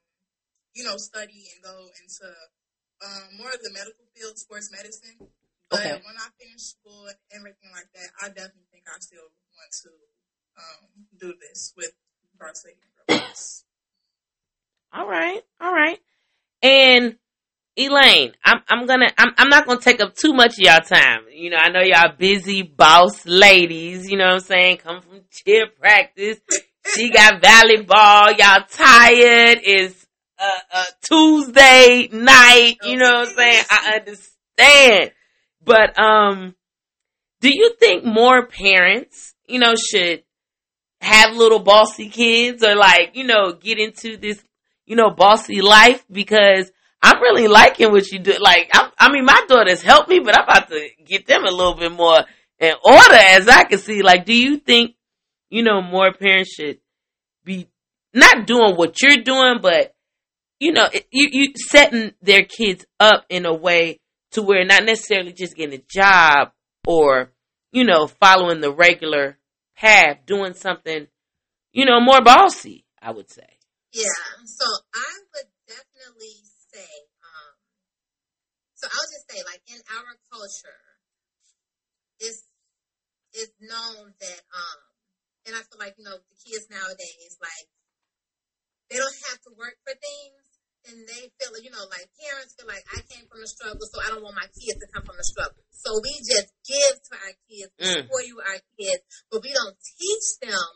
you 0.74 0.87
know, 0.87 0.94
study 0.94 1.50
and 1.50 1.59
go 1.62 1.74
into 1.98 2.26
um, 3.02 3.22
more 3.38 3.50
of 3.50 3.59
the 3.62 3.74
medical 3.74 4.07
field, 4.14 4.38
sports 4.38 4.70
medicine. 4.70 5.26
But 5.70 5.83
Okay. 5.83 5.98
when 6.07 6.16
I 6.18 6.31
finish 6.38 6.78
school 6.78 7.11
and 7.11 7.18
everything 7.35 7.70
like 7.74 7.90
that, 7.98 8.11
I 8.22 8.31
definitely 8.31 8.70
think 8.70 8.87
I 8.87 8.98
still 9.02 9.26
want 9.26 9.72
to 9.87 9.90
um, 10.57 10.88
do 11.19 11.35
this 11.41 11.73
with 11.77 11.93
Varsity 12.38 12.77
all 14.95 15.09
right 15.09 15.41
all 15.61 15.73
right 15.73 15.99
and 16.62 17.17
Elaine, 17.77 18.33
I'm 18.45 18.61
I'm 18.69 18.87
gonna 18.87 19.09
I'm 19.17 19.33
I'm 19.38 19.49
not 19.49 19.67
gonna 19.67 19.81
take 19.81 20.01
up 20.03 20.15
too 20.15 20.35
much 20.35 20.53
of 20.53 20.59
y'all 20.59 20.81
time. 20.81 21.23
You 21.33 21.51
know, 21.51 21.57
I 21.57 21.71
know 21.71 21.81
y'all 21.81 22.15
busy 22.17 22.62
boss 22.62 23.25
ladies, 23.25 24.11
you 24.11 24.19
know 24.19 24.27
what 24.27 24.35
I'm 24.35 24.41
saying, 24.41 24.77
come 24.79 25.01
from 25.01 25.21
cheer 25.31 25.69
practice. 25.81 26.38
She 26.95 27.11
got 27.11 27.43
volleyball, 27.43 28.38
y'all 28.38 28.67
tired, 28.69 29.61
it's 29.62 30.07
a, 30.38 30.77
a 30.77 30.85
Tuesday 31.01 32.09
night, 32.12 32.77
you 32.85 32.99
know 32.99 33.21
what 33.21 33.29
I'm 33.29 33.35
saying? 33.37 33.65
I 33.71 34.01
understand. 34.01 35.12
But 35.65 35.99
um 35.99 36.55
do 37.41 37.49
you 37.49 37.75
think 37.81 38.05
more 38.05 38.47
parents, 38.47 39.35
you 39.47 39.59
know, 39.59 39.75
should 39.77 40.25
have 41.03 41.35
little 41.35 41.59
bossy 41.59 42.09
kids 42.09 42.65
or 42.65 42.77
like, 42.77 43.11
you 43.15 43.25
know, 43.25 43.53
get 43.53 43.79
into 43.79 44.17
this, 44.17 44.43
you 44.87 44.97
know, 44.97 45.11
bossy 45.11 45.61
life 45.61 46.05
because 46.11 46.71
I'm 47.03 47.21
really 47.21 47.49
liking 47.49 47.91
what 47.91 48.11
you 48.12 48.21
do. 48.21 48.35
Like, 48.41 48.71
I'm, 48.73 48.91
I 48.99 49.11
mean, 49.11 49.25
my 49.25 49.45
daughters 49.49 49.83
help 49.83 50.09
me, 50.09 50.21
but 50.21 50.38
I'm 50.38 50.45
about 50.45 50.69
to 50.69 50.88
get 51.05 51.27
them 51.27 51.45
a 51.45 51.51
little 51.51 51.75
bit 51.75 51.93
more 51.93 52.25
in 52.61 52.75
order 52.85 53.15
as 53.15 53.49
I 53.49 53.65
can 53.65 53.79
see. 53.79 54.03
Like, 54.03 54.25
do 54.25 54.35
you 54.35 54.59
think, 54.59 54.95
you 55.51 55.65
know, 55.65 55.83
more 55.83 56.12
parents 56.12 56.55
should 56.55 56.79
be 57.45 57.69
not 58.15 58.47
doing 58.47 58.77
what 58.77 59.03
you're 59.03 59.23
doing, 59.25 59.59
but, 59.61 59.95
you 60.61 60.73
know, 60.73 60.88
you, 61.11 61.29
you 61.33 61.53
setting 61.57 62.12
their 62.23 62.45
kids 62.45 62.87
up 63.01 63.27
in 63.29 63.45
a 63.47 63.55
way 63.55 63.99
to 64.33 64.43
where 64.43 64.65
not 64.65 64.85
necessarily 64.85 65.33
just 65.33 65.57
getting 65.57 65.81
a 65.81 65.83
job 65.91 66.53
or, 66.87 67.33
you 67.73 67.85
know, 67.85 68.07
following 68.07 68.61
the 68.61 68.73
regular 68.73 69.38
path, 69.77 70.19
doing 70.27 70.55
something, 70.55 71.07
you 71.73 71.85
know, 71.85 72.01
more 72.01 72.23
bossy, 72.23 72.85
I 73.01 73.11
would 73.11 73.31
say. 73.31 73.59
Yeah, 73.93 74.09
so 74.45 74.65
I 74.95 75.13
would 75.35 75.51
definitely 75.69 76.41
say, 76.73 76.93
um, 77.21 77.53
so 78.75 78.89
I'll 78.89 79.11
just 79.13 79.29
say, 79.29 79.43
like 79.45 79.63
in 79.69 79.81
our 79.93 80.17
culture, 80.33 80.81
it's 82.21 82.45
it's 83.33 83.53
known 83.61 84.13
that, 84.21 84.41
um, 84.53 84.81
and 85.47 85.57
I 85.57 85.61
feel 85.65 85.81
like 85.81 85.95
you 85.99 86.05
know 86.05 86.17
the 86.17 86.37
kids 86.41 86.69
nowadays, 86.71 87.37
like 87.41 87.69
they 88.91 88.97
don't 88.97 89.21
have 89.29 89.41
to 89.49 89.53
work 89.57 89.77
for 89.85 89.93
things, 89.97 90.52
and 90.88 90.97
they 91.07 91.31
feel, 91.38 91.55
you 91.62 91.71
know, 91.71 91.85
like 91.90 92.11
parents 92.18 92.55
feel 92.59 92.66
like 92.66 92.83
I 92.90 93.01
came 93.07 93.27
from 93.31 93.40
the 93.40 93.51
struggle, 93.51 93.87
so 93.87 94.03
I 94.03 94.11
don't 94.11 94.23
want 94.23 94.35
my 94.37 94.49
kids 94.51 94.79
to 94.83 94.87
come 94.90 95.05
from 95.07 95.16
the 95.16 95.25
struggle. 95.25 95.62
So 95.71 95.99
we 96.03 96.12
just 96.23 96.51
give 96.66 96.95
to 96.99 97.14
our 97.18 97.35
kids, 97.47 97.73
Mm. 97.79 98.07
spoil 98.07 98.27
you 98.27 98.38
our 98.42 98.61
kids, 98.79 99.03
but 99.31 99.42
we 99.42 99.53
don't 99.53 99.77
teach 99.79 100.38
them 100.42 100.71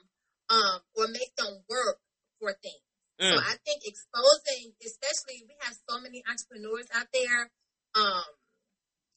um, 0.49 0.79
or 0.95 1.09
make 1.09 1.35
them 1.35 1.59
work 1.69 1.99
for 2.39 2.55
things. 2.63 2.83
So 3.19 3.35
Mm. 3.35 3.43
I 3.43 3.57
think 3.65 3.83
exposing, 3.85 4.77
especially 4.85 5.43
we 5.49 5.57
have 5.61 5.75
so 5.89 5.99
many 5.99 6.23
entrepreneurs 6.29 6.87
out 6.93 7.09
there, 7.13 7.51
um, 7.95 8.29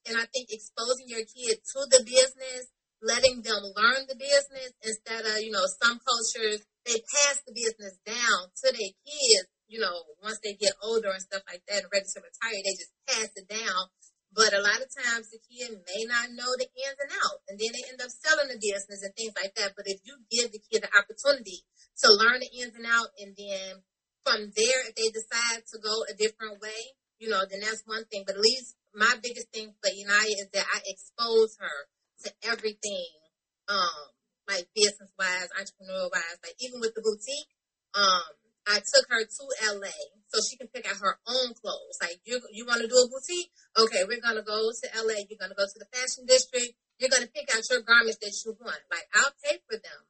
and 0.05 0.17
I 0.17 0.25
think 0.31 0.49
exposing 0.49 1.09
your 1.09 1.25
kid 1.25 1.59
to 1.59 1.79
the 1.91 2.01
business, 2.03 2.71
letting 3.01 3.41
them 3.43 3.61
learn 3.75 4.07
the 4.07 4.15
business 4.15 4.71
instead 4.81 5.25
of 5.25 5.41
you 5.41 5.51
know 5.51 5.65
some 5.83 5.99
cultures 5.99 6.63
they 6.85 6.95
pass 6.95 7.41
the 7.45 7.53
business 7.53 7.97
down 8.05 8.49
to 8.63 8.71
their 8.71 8.93
kids. 9.05 9.48
You 9.79 9.87
know, 9.87 10.03
once 10.19 10.43
they 10.43 10.59
get 10.59 10.75
older 10.83 11.07
and 11.07 11.23
stuff 11.23 11.47
like 11.47 11.63
that 11.71 11.87
and 11.87 11.91
ready 11.95 12.03
to 12.03 12.19
retire, 12.19 12.59
they 12.59 12.75
just 12.75 12.91
pass 13.07 13.31
it 13.31 13.47
down. 13.47 13.87
But 14.35 14.51
a 14.51 14.59
lot 14.59 14.83
of 14.83 14.91
times 14.91 15.31
the 15.31 15.39
kid 15.39 15.71
may 15.71 16.03
not 16.03 16.35
know 16.35 16.51
the 16.59 16.67
ins 16.67 16.99
and 16.99 17.15
outs, 17.15 17.47
and 17.47 17.55
then 17.55 17.71
they 17.71 17.87
end 17.87 18.03
up 18.03 18.11
selling 18.11 18.51
the 18.51 18.59
business 18.59 19.07
and 19.07 19.15
things 19.15 19.31
like 19.39 19.55
that. 19.55 19.79
But 19.79 19.87
if 19.87 20.03
you 20.03 20.19
give 20.27 20.51
the 20.51 20.59
kid 20.59 20.83
the 20.83 20.91
opportunity 20.91 21.63
to 22.03 22.11
learn 22.11 22.43
the 22.43 22.51
ins 22.59 22.75
and 22.75 22.91
outs, 22.91 23.15
and 23.23 23.31
then 23.39 23.79
from 24.27 24.51
there, 24.51 24.83
if 24.83 24.99
they 24.99 25.15
decide 25.15 25.63
to 25.71 25.79
go 25.79 26.03
a 26.11 26.13
different 26.19 26.59
way, 26.59 26.99
you 27.15 27.31
know, 27.31 27.47
then 27.47 27.63
that's 27.63 27.87
one 27.87 28.03
thing. 28.11 28.27
But 28.27 28.35
at 28.35 28.43
least 28.43 28.75
my 28.91 29.15
biggest 29.23 29.47
thing 29.55 29.79
for 29.79 29.95
Inaya 29.95 30.43
is 30.43 30.51
that 30.59 30.67
I 30.75 30.83
expose 30.91 31.55
her 31.63 31.87
to 32.27 32.51
everything, 32.51 33.15
um, 33.71 34.11
like 34.43 34.67
business 34.75 35.15
wise, 35.15 35.47
entrepreneur 35.55 36.11
wise, 36.11 36.39
like 36.43 36.59
even 36.59 36.83
with 36.83 36.91
the 36.99 36.99
boutique, 36.99 37.55
um, 37.95 38.27
I 38.69 38.77
took 38.85 39.09
her 39.09 39.25
to 39.25 39.43
LA 39.73 39.97
so 40.29 40.37
she 40.45 40.53
can 40.53 40.69
pick 40.69 40.85
out 40.85 41.01
her 41.01 41.17
own 41.25 41.57
clothes. 41.57 41.97
Like 41.97 42.21
you, 42.23 42.37
you 42.53 42.69
want 42.69 42.85
to 42.85 42.87
do 42.87 43.01
a 43.01 43.09
boutique? 43.09 43.49
Okay, 43.73 44.05
we're 44.05 44.21
gonna 44.21 44.45
go 44.45 44.69
to 44.69 44.85
LA. 44.93 45.25
You're 45.25 45.41
gonna 45.41 45.57
go 45.57 45.65
to 45.65 45.79
the 45.81 45.89
fashion 45.89 46.29
district. 46.29 46.77
You're 47.01 47.09
gonna 47.09 47.33
pick 47.33 47.49
out 47.49 47.65
your 47.65 47.81
garments 47.81 48.21
that 48.21 48.29
you 48.45 48.53
want. 48.61 48.77
Like 48.93 49.09
I'll 49.17 49.33
pay 49.41 49.57
for 49.65 49.73
them. 49.73 50.01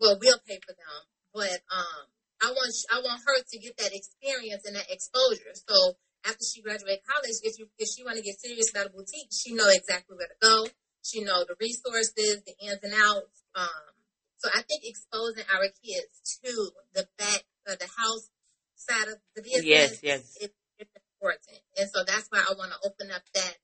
Well, 0.00 0.16
we'll 0.16 0.40
pay 0.48 0.56
for 0.64 0.72
them, 0.72 1.00
but 1.36 1.60
um, 1.68 2.08
I 2.40 2.56
want 2.56 2.72
I 2.88 3.04
want 3.04 3.20
her 3.20 3.36
to 3.36 3.56
get 3.60 3.76
that 3.76 3.92
experience 3.92 4.64
and 4.64 4.76
that 4.76 4.88
exposure. 4.88 5.52
So 5.52 6.00
after 6.24 6.44
she 6.44 6.64
graduated 6.64 7.04
college, 7.04 7.36
if 7.44 7.60
you 7.60 7.68
if 7.76 7.88
she 7.92 8.00
want 8.00 8.16
to 8.16 8.24
get 8.24 8.40
serious 8.40 8.72
about 8.72 8.88
a 8.88 8.96
boutique, 8.96 9.28
she 9.28 9.52
know 9.52 9.68
exactly 9.68 10.16
where 10.16 10.32
to 10.32 10.40
go. 10.40 10.72
She 11.04 11.20
know 11.20 11.44
the 11.44 11.54
resources, 11.60 12.42
the 12.48 12.56
ins 12.64 12.80
and 12.82 12.96
outs. 12.96 13.44
Um, 13.54 13.92
so 14.40 14.48
I 14.52 14.62
think 14.62 14.84
exposing 14.84 15.44
our 15.52 15.68
kids 15.84 16.40
to 16.44 16.72
the 16.94 17.08
back 17.16 17.44
of 17.66 17.78
the 17.78 17.88
house 17.98 18.30
side 18.76 19.08
of 19.08 19.18
the 19.34 19.42
business 19.42 19.64
Yes, 19.64 20.02
yes. 20.02 20.22
is, 20.40 20.50
is 20.78 20.88
important. 21.16 21.60
And 21.78 21.88
so 21.90 22.04
that's 22.06 22.28
why 22.30 22.44
I 22.44 22.54
want 22.54 22.72
to 22.72 22.78
open 22.86 23.10
up 23.10 23.22
that 23.34 23.54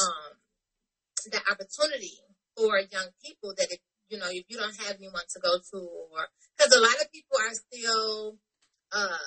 um 0.00 0.32
that 1.30 1.44
opportunity 1.46 2.18
for 2.56 2.80
young 2.80 3.14
people 3.22 3.54
that 3.56 3.70
if 3.70 3.78
you 4.08 4.18
know 4.18 4.28
if 4.30 4.44
you 4.48 4.56
don't 4.58 4.74
have 4.82 4.96
anyone 4.98 5.22
to 5.30 5.38
go 5.40 5.56
to 5.60 5.78
or 6.10 6.26
because 6.56 6.72
a 6.74 6.80
lot 6.80 6.98
of 7.00 7.12
people 7.12 7.38
are 7.38 7.54
still 7.54 8.36
uh 8.90 9.26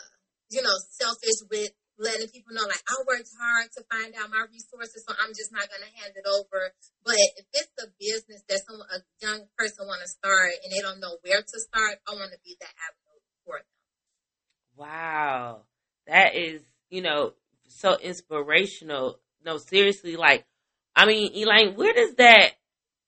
you 0.49 0.61
know 0.61 0.75
selfish 0.91 1.39
with 1.49 1.71
letting 1.95 2.27
people 2.27 2.51
know 2.51 2.67
like 2.67 2.83
I 2.91 2.99
worked 3.07 3.31
hard 3.39 3.71
to 3.71 3.81
find 3.87 4.11
out 4.19 4.27
my 4.27 4.43
resources 4.51 5.07
so 5.07 5.15
I'm 5.15 5.31
just 5.31 5.55
not 5.55 5.71
gonna 5.71 5.87
hand 5.95 6.11
it 6.11 6.27
over. 6.27 6.75
But 7.07 7.15
if 7.39 7.47
it's 7.55 7.71
a 7.79 7.87
business 7.95 8.43
that 8.51 8.59
some 8.67 8.81
a 8.83 8.99
young 9.23 9.47
person 9.55 9.87
wanna 9.87 10.07
start 10.09 10.59
and 10.59 10.75
they 10.75 10.83
don't 10.83 10.99
know 10.99 11.15
where 11.23 11.39
to 11.39 11.57
start, 11.63 12.03
I 12.03 12.11
wanna 12.11 12.35
be 12.43 12.57
that 12.59 12.75
them. 12.75 13.04
Wow. 14.77 15.61
That 16.07 16.35
is, 16.35 16.61
you 16.89 17.01
know, 17.01 17.33
so 17.67 17.97
inspirational. 17.97 19.19
No, 19.45 19.57
seriously, 19.57 20.15
like, 20.15 20.45
I 20.95 21.05
mean, 21.05 21.31
Elaine, 21.33 21.75
where 21.75 21.93
does 21.93 22.15
that, 22.15 22.51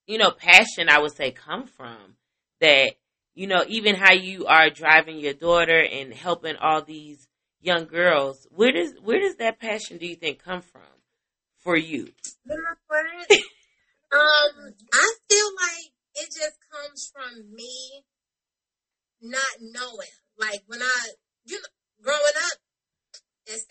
you 0.06 0.18
know, 0.18 0.32
passion, 0.32 0.90
I 0.90 1.00
would 1.00 1.16
say, 1.16 1.32
come 1.32 1.68
from? 1.68 2.16
That, 2.60 2.94
you 3.36 3.48
know, 3.48 3.64
even 3.68 3.96
how 3.96 4.14
you 4.14 4.48
are 4.48 4.70
driving 4.70 5.20
your 5.20 5.34
daughter 5.34 5.80
and 5.80 6.14
helping 6.14 6.56
all 6.56 6.82
these 6.82 7.28
young 7.62 7.86
girls, 7.86 8.48
where 8.50 8.72
does, 8.72 8.94
where 9.04 9.20
does 9.20 9.36
that 9.38 9.60
passion, 9.60 9.98
do 9.98 10.08
you 10.08 10.16
think, 10.16 10.44
come 10.44 10.62
from 10.62 10.82
for 11.64 11.78
you? 11.78 12.10
Um, 14.10 14.74
I 14.94 15.14
feel 15.30 15.50
like 15.60 15.92
it 16.16 16.28
just 16.28 16.58
comes 16.72 17.12
from 17.14 17.54
me 17.54 18.04
not 19.22 19.60
knowing. 19.62 20.16
Like 20.38 20.64
when 20.68 20.82
I, 20.82 21.00
you 21.46 21.56
know, 21.56 21.70
growing 22.02 22.22
up 22.22 22.58
at 23.48 23.60
16, 23.60 23.68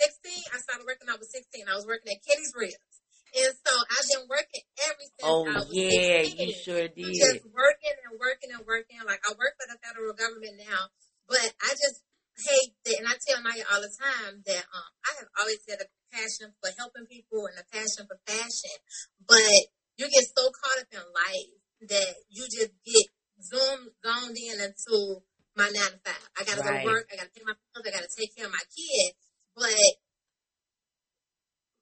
I 0.53 0.59
started 0.59 0.87
working. 0.87 1.09
I 1.09 1.17
was 1.17 1.31
16. 1.31 1.65
I 1.69 1.76
was 1.87 1.94
working 1.94 2.18
at 2.18 2.22
Kitty's 2.27 2.51
Ribs, 2.59 2.94
and 3.38 3.55
so 3.55 3.70
I've 3.70 4.09
been 4.11 4.27
working 4.27 4.64
ever 4.90 5.05
since 5.07 5.22
Oh, 5.22 5.46
I 5.46 5.55
was 5.62 5.70
yeah, 5.70 6.27
16. 6.27 6.35
you 6.35 6.55
sure 6.55 6.87
did. 6.90 7.14
just 7.14 7.46
working 7.55 7.96
and 8.11 8.18
working 8.18 8.51
and 8.51 8.66
working. 8.66 8.99
Like 9.07 9.22
I 9.22 9.31
work 9.38 9.55
for 9.55 9.70
the 9.70 9.79
federal 9.79 10.14
government 10.18 10.59
now, 10.59 10.90
but 11.31 11.46
I 11.62 11.70
just 11.79 12.03
hate 12.42 12.75
that. 12.85 12.99
And 12.99 13.07
I 13.09 13.14
tell 13.22 13.38
Naya 13.42 13.62
all 13.70 13.81
the 13.81 13.92
time 13.94 14.42
that 14.46 14.64
um, 14.75 14.90
I 15.07 15.11
have 15.22 15.31
always 15.38 15.62
had 15.70 15.79
a 15.81 15.88
passion 16.11 16.51
for 16.59 16.75
helping 16.75 17.07
people 17.07 17.46
and 17.46 17.59
a 17.61 17.66
passion 17.70 18.11
for 18.11 18.18
fashion, 18.27 18.77
but 19.22 19.55
you 19.96 20.11
get 20.11 20.27
so 20.35 20.51
caught 20.51 20.83
up 20.83 20.90
in 20.90 21.05
life 21.07 21.55
that 21.92 22.12
you 22.29 22.44
just 22.51 22.75
get 22.83 23.07
zoomed 23.40 23.94
zoned 24.03 24.37
in 24.37 24.59
into 24.59 25.22
my 25.57 25.68
nine 25.70 25.92
to 25.92 26.01
five. 26.05 26.25
I 26.37 26.44
gotta 26.44 26.61
Right. 26.64 26.85
go 26.85 26.92
work. 26.92 27.09
I 27.12 27.16
gotta 27.16 27.33
pay 27.33 27.44
my 27.44 27.57
bills. 27.75 27.85
I 27.87 27.90
gotta 27.92 28.12
take 28.12 28.35
care 28.37 28.46
of 28.46 28.53
my 28.53 28.64
kid, 28.72 29.12
but 29.57 29.77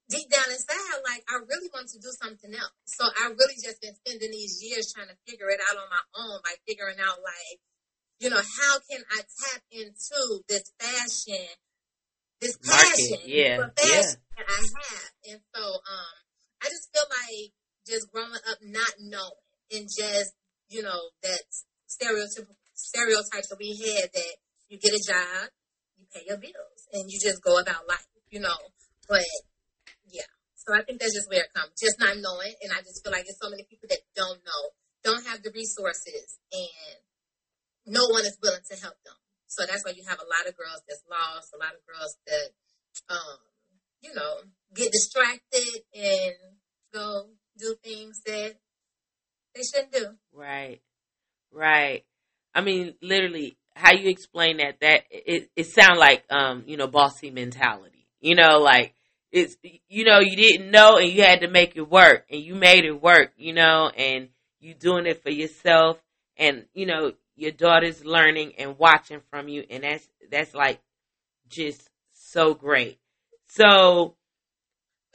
deep 0.09 0.29
down 0.29 0.45
inside, 0.51 1.01
like 1.03 1.23
I 1.27 1.41
really 1.49 1.69
want 1.73 1.89
to 1.89 1.99
do 1.99 2.11
something 2.21 2.53
else. 2.53 2.75
So 2.85 3.05
I 3.05 3.33
really 3.33 3.57
just 3.57 3.81
been 3.81 3.95
spending 3.95 4.31
these 4.31 4.61
years 4.61 4.93
trying 4.93 5.09
to 5.09 5.17
figure 5.27 5.49
it 5.49 5.59
out 5.59 5.77
on 5.77 5.89
my 5.89 6.03
own, 6.15 6.39
like 6.45 6.61
figuring 6.67 6.99
out 7.01 7.19
like, 7.23 7.57
you 8.19 8.29
know, 8.29 8.39
how 8.39 8.79
can 8.89 9.01
I 9.11 9.21
tap 9.25 9.61
into 9.71 10.43
this 10.47 10.71
fashion, 10.79 11.49
this 12.39 12.57
Market, 12.63 12.85
passion 12.85 13.19
yeah, 13.25 13.55
for 13.57 13.73
fashion 13.75 14.21
that 14.37 14.45
I 14.47 14.61
have. 14.61 15.11
And 15.31 15.39
so 15.55 15.74
um 15.85 16.15
I 16.61 16.69
just 16.69 16.89
feel 16.93 17.05
like 17.05 17.53
just 17.85 18.11
growing 18.11 18.33
up 18.33 18.57
not 18.63 18.93
knowing 18.99 19.45
and 19.71 19.85
just, 19.85 20.33
you 20.69 20.81
know, 20.81 21.13
that 21.21 21.41
stereotypical 21.85 22.57
stereotypes 22.73 23.49
that 23.49 23.59
we 23.59 23.77
had 23.77 24.09
that 24.13 24.33
you 24.67 24.77
get 24.79 24.93
a 24.93 25.01
job, 25.01 25.49
you 25.97 26.05
pay 26.09 26.25
your 26.25 26.37
bills, 26.37 26.81
and 26.91 27.05
you 27.09 27.19
just 27.21 27.41
go 27.41 27.57
about 27.59 27.87
life, 27.87 28.05
you 28.29 28.39
know. 28.39 28.57
But 29.07 29.25
yeah, 30.09 30.29
so 30.57 30.73
I 30.73 30.81
think 30.81 30.99
that's 30.99 31.13
just 31.13 31.29
where 31.29 31.45
it 31.45 31.53
comes, 31.53 31.77
just 31.77 31.99
not 31.99 32.17
knowing. 32.17 32.53
And 32.65 32.73
I 32.73 32.81
just 32.81 33.05
feel 33.05 33.13
like 33.13 33.29
there's 33.29 33.39
so 33.41 33.49
many 33.49 33.63
people 33.69 33.87
that 33.89 34.01
don't 34.15 34.41
know, 34.41 34.61
don't 35.05 35.25
have 35.29 35.43
the 35.45 35.53
resources, 35.53 36.41
and 36.51 36.97
no 37.85 38.09
one 38.09 38.25
is 38.25 38.37
willing 38.41 38.65
to 38.73 38.75
help 38.81 38.97
them. 39.05 39.17
So 39.45 39.63
that's 39.69 39.85
why 39.85 39.93
you 39.93 40.03
have 40.09 40.19
a 40.19 40.27
lot 40.27 40.49
of 40.49 40.57
girls 40.57 40.81
that's 40.89 41.05
lost, 41.05 41.53
a 41.53 41.61
lot 41.61 41.77
of 41.77 41.81
girls 41.85 42.17
that, 42.25 42.49
um, 43.13 43.39
you 44.05 44.13
know, 44.13 44.37
get 44.73 44.91
distracted 44.91 45.81
and 45.93 46.33
go 46.93 47.27
do 47.57 47.75
things 47.83 48.21
that 48.25 48.55
they 49.55 49.61
shouldn't 49.63 49.91
do. 49.91 50.07
Right. 50.33 50.81
Right. 51.51 52.03
I 52.53 52.61
mean, 52.61 52.95
literally, 53.01 53.57
how 53.75 53.93
you 53.93 54.09
explain 54.09 54.57
that, 54.57 54.79
that 54.81 55.03
it, 55.09 55.49
it 55.55 55.67
sounds 55.67 55.99
like, 55.99 56.23
um, 56.29 56.63
you 56.67 56.77
know, 56.77 56.87
bossy 56.87 57.29
mentality. 57.29 58.07
You 58.21 58.35
know, 58.35 58.59
like, 58.59 58.93
it's, 59.31 59.57
you 59.89 60.05
know, 60.05 60.19
you 60.19 60.35
didn't 60.37 60.71
know 60.71 60.97
and 60.97 61.09
you 61.09 61.23
had 61.23 61.41
to 61.41 61.49
make 61.49 61.75
it 61.75 61.89
work 61.89 62.25
and 62.29 62.41
you 62.41 62.55
made 62.55 62.85
it 62.85 63.01
work, 63.01 63.33
you 63.37 63.53
know, 63.53 63.89
and 63.89 64.29
you 64.59 64.73
doing 64.73 65.05
it 65.05 65.21
for 65.21 65.29
yourself 65.29 65.97
and, 66.37 66.65
you 66.73 66.85
know, 66.85 67.13
your 67.35 67.51
daughter's 67.51 68.05
learning 68.05 68.53
and 68.57 68.77
watching 68.77 69.19
from 69.29 69.49
you 69.49 69.65
and 69.69 69.83
that's, 69.83 70.07
that's 70.31 70.53
like 70.53 70.79
just 71.49 71.89
so 72.13 72.53
great. 72.53 72.97
So, 73.47 74.17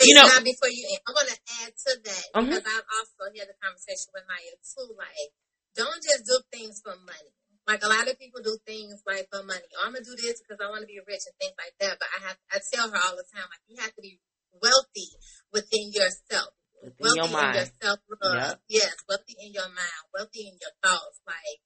You 0.00 0.14
know- 0.14 0.24
now 0.26 0.40
before 0.40 0.72
you 0.72 0.88
end, 0.88 1.02
I 1.06 1.12
want 1.12 1.28
to 1.28 1.38
add 1.60 1.76
to 1.76 2.00
that 2.08 2.24
Mhm. 2.32 2.48
because 2.48 2.64
I've 2.64 2.88
also 2.88 3.28
had 3.36 3.48
the 3.52 3.56
conversation 3.60 4.08
with 4.14 4.24
Naya 4.26 4.56
too. 4.64 4.96
Like, 4.96 5.32
don't 5.74 6.02
just 6.02 6.24
do 6.24 6.40
things 6.50 6.80
for 6.80 6.96
money. 6.96 7.34
Like 7.66 7.84
a 7.84 7.88
lot 7.88 8.08
of 8.08 8.18
people 8.18 8.40
do 8.42 8.56
things 8.64 9.02
like 9.04 9.28
for 9.30 9.42
money. 9.42 9.68
Oh, 9.76 9.82
I'm 9.84 9.92
gonna 9.92 10.04
do 10.04 10.16
this 10.16 10.40
because 10.40 10.56
I 10.58 10.70
want 10.70 10.80
to 10.80 10.86
be 10.86 10.98
rich 11.06 11.20
and 11.28 11.36
things 11.38 11.52
like 11.58 11.76
that. 11.80 11.98
But 11.98 12.08
I 12.16 12.18
have, 12.28 12.38
I 12.50 12.60
tell 12.72 12.90
her 12.90 12.96
all 12.96 13.16
the 13.16 13.24
time, 13.24 13.44
like 13.50 13.60
you 13.68 13.76
have 13.76 13.94
to 13.94 14.00
be 14.00 14.18
wealthy 14.52 15.10
within 15.52 15.92
yourself, 15.92 16.54
within 16.82 16.96
wealthy 17.04 17.32
your 17.32 17.48
in 17.48 17.54
your 17.54 17.70
self 17.82 18.00
love. 18.08 18.34
Yep. 18.40 18.62
Yes, 18.68 18.96
wealthy 19.06 19.36
in 19.38 19.52
your 19.52 19.68
mind, 19.68 20.02
wealthy 20.14 20.48
in 20.48 20.56
your 20.58 20.72
thoughts. 20.82 21.20
Like 21.26 21.60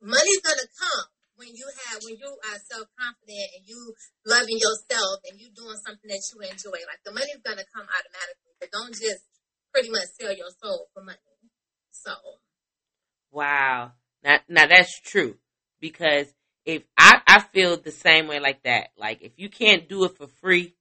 money's 0.00 0.40
gonna 0.40 0.66
come 0.66 1.10
when 1.38 1.54
you 1.54 1.64
have 1.86 2.02
when 2.02 2.18
you 2.18 2.30
are 2.50 2.58
self 2.66 2.90
confident 2.98 3.48
and 3.56 3.62
you 3.64 3.94
loving 4.26 4.58
yourself 4.58 5.22
and 5.30 5.38
you 5.40 5.48
doing 5.54 5.78
something 5.86 6.10
that 6.10 6.22
you 6.34 6.42
enjoy. 6.42 6.82
Like 6.84 7.00
the 7.06 7.14
money's 7.14 7.40
gonna 7.46 7.64
come 7.70 7.86
automatically, 7.86 8.52
but 8.58 8.74
don't 8.74 8.92
just 8.92 9.22
pretty 9.72 9.90
much 9.90 10.10
sell 10.18 10.34
your 10.34 10.50
soul 10.60 10.90
for 10.92 11.02
money. 11.02 11.22
So 11.94 12.12
Wow. 13.30 13.92
Now, 14.24 14.38
now 14.48 14.66
that's 14.66 15.00
true 15.00 15.36
because 15.80 16.26
if 16.64 16.82
I, 16.96 17.20
I 17.26 17.40
feel 17.40 17.76
the 17.76 17.92
same 17.92 18.26
way 18.26 18.40
like 18.40 18.64
that, 18.64 18.88
like 18.96 19.22
if 19.22 19.32
you 19.36 19.48
can't 19.48 19.88
do 19.88 20.04
it 20.04 20.16
for 20.16 20.26
free, 20.26 20.74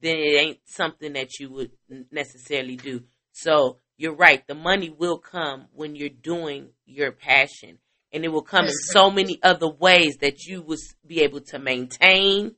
then 0.00 0.16
it 0.18 0.36
ain't 0.38 0.58
something 0.64 1.12
that 1.14 1.38
you 1.38 1.50
would 1.50 1.70
necessarily 2.10 2.76
do. 2.76 3.04
So 3.32 3.78
you're 3.96 4.14
right. 4.14 4.46
The 4.46 4.54
money 4.54 4.90
will 4.90 5.18
come 5.18 5.66
when 5.72 5.94
you're 5.94 6.08
doing 6.08 6.70
your 6.84 7.12
passion. 7.12 7.78
And 8.14 8.24
it 8.24 8.28
will 8.28 8.42
come 8.42 8.66
in 8.66 8.72
so 8.72 9.10
many 9.10 9.40
other 9.42 9.68
ways 9.68 10.18
that 10.20 10.44
you 10.44 10.62
will 10.62 10.78
be 11.04 11.22
able 11.22 11.40
to 11.40 11.58
maintain 11.58 12.54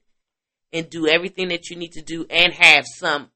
and 0.73 0.91
do 0.91 1.09
everything 1.09 1.49
that 1.49 1.71
you 1.71 1.77
need 1.77 1.93
to 1.93 2.03
do 2.03 2.27
and 2.29 2.53
have 2.53 2.85
some 2.87 3.31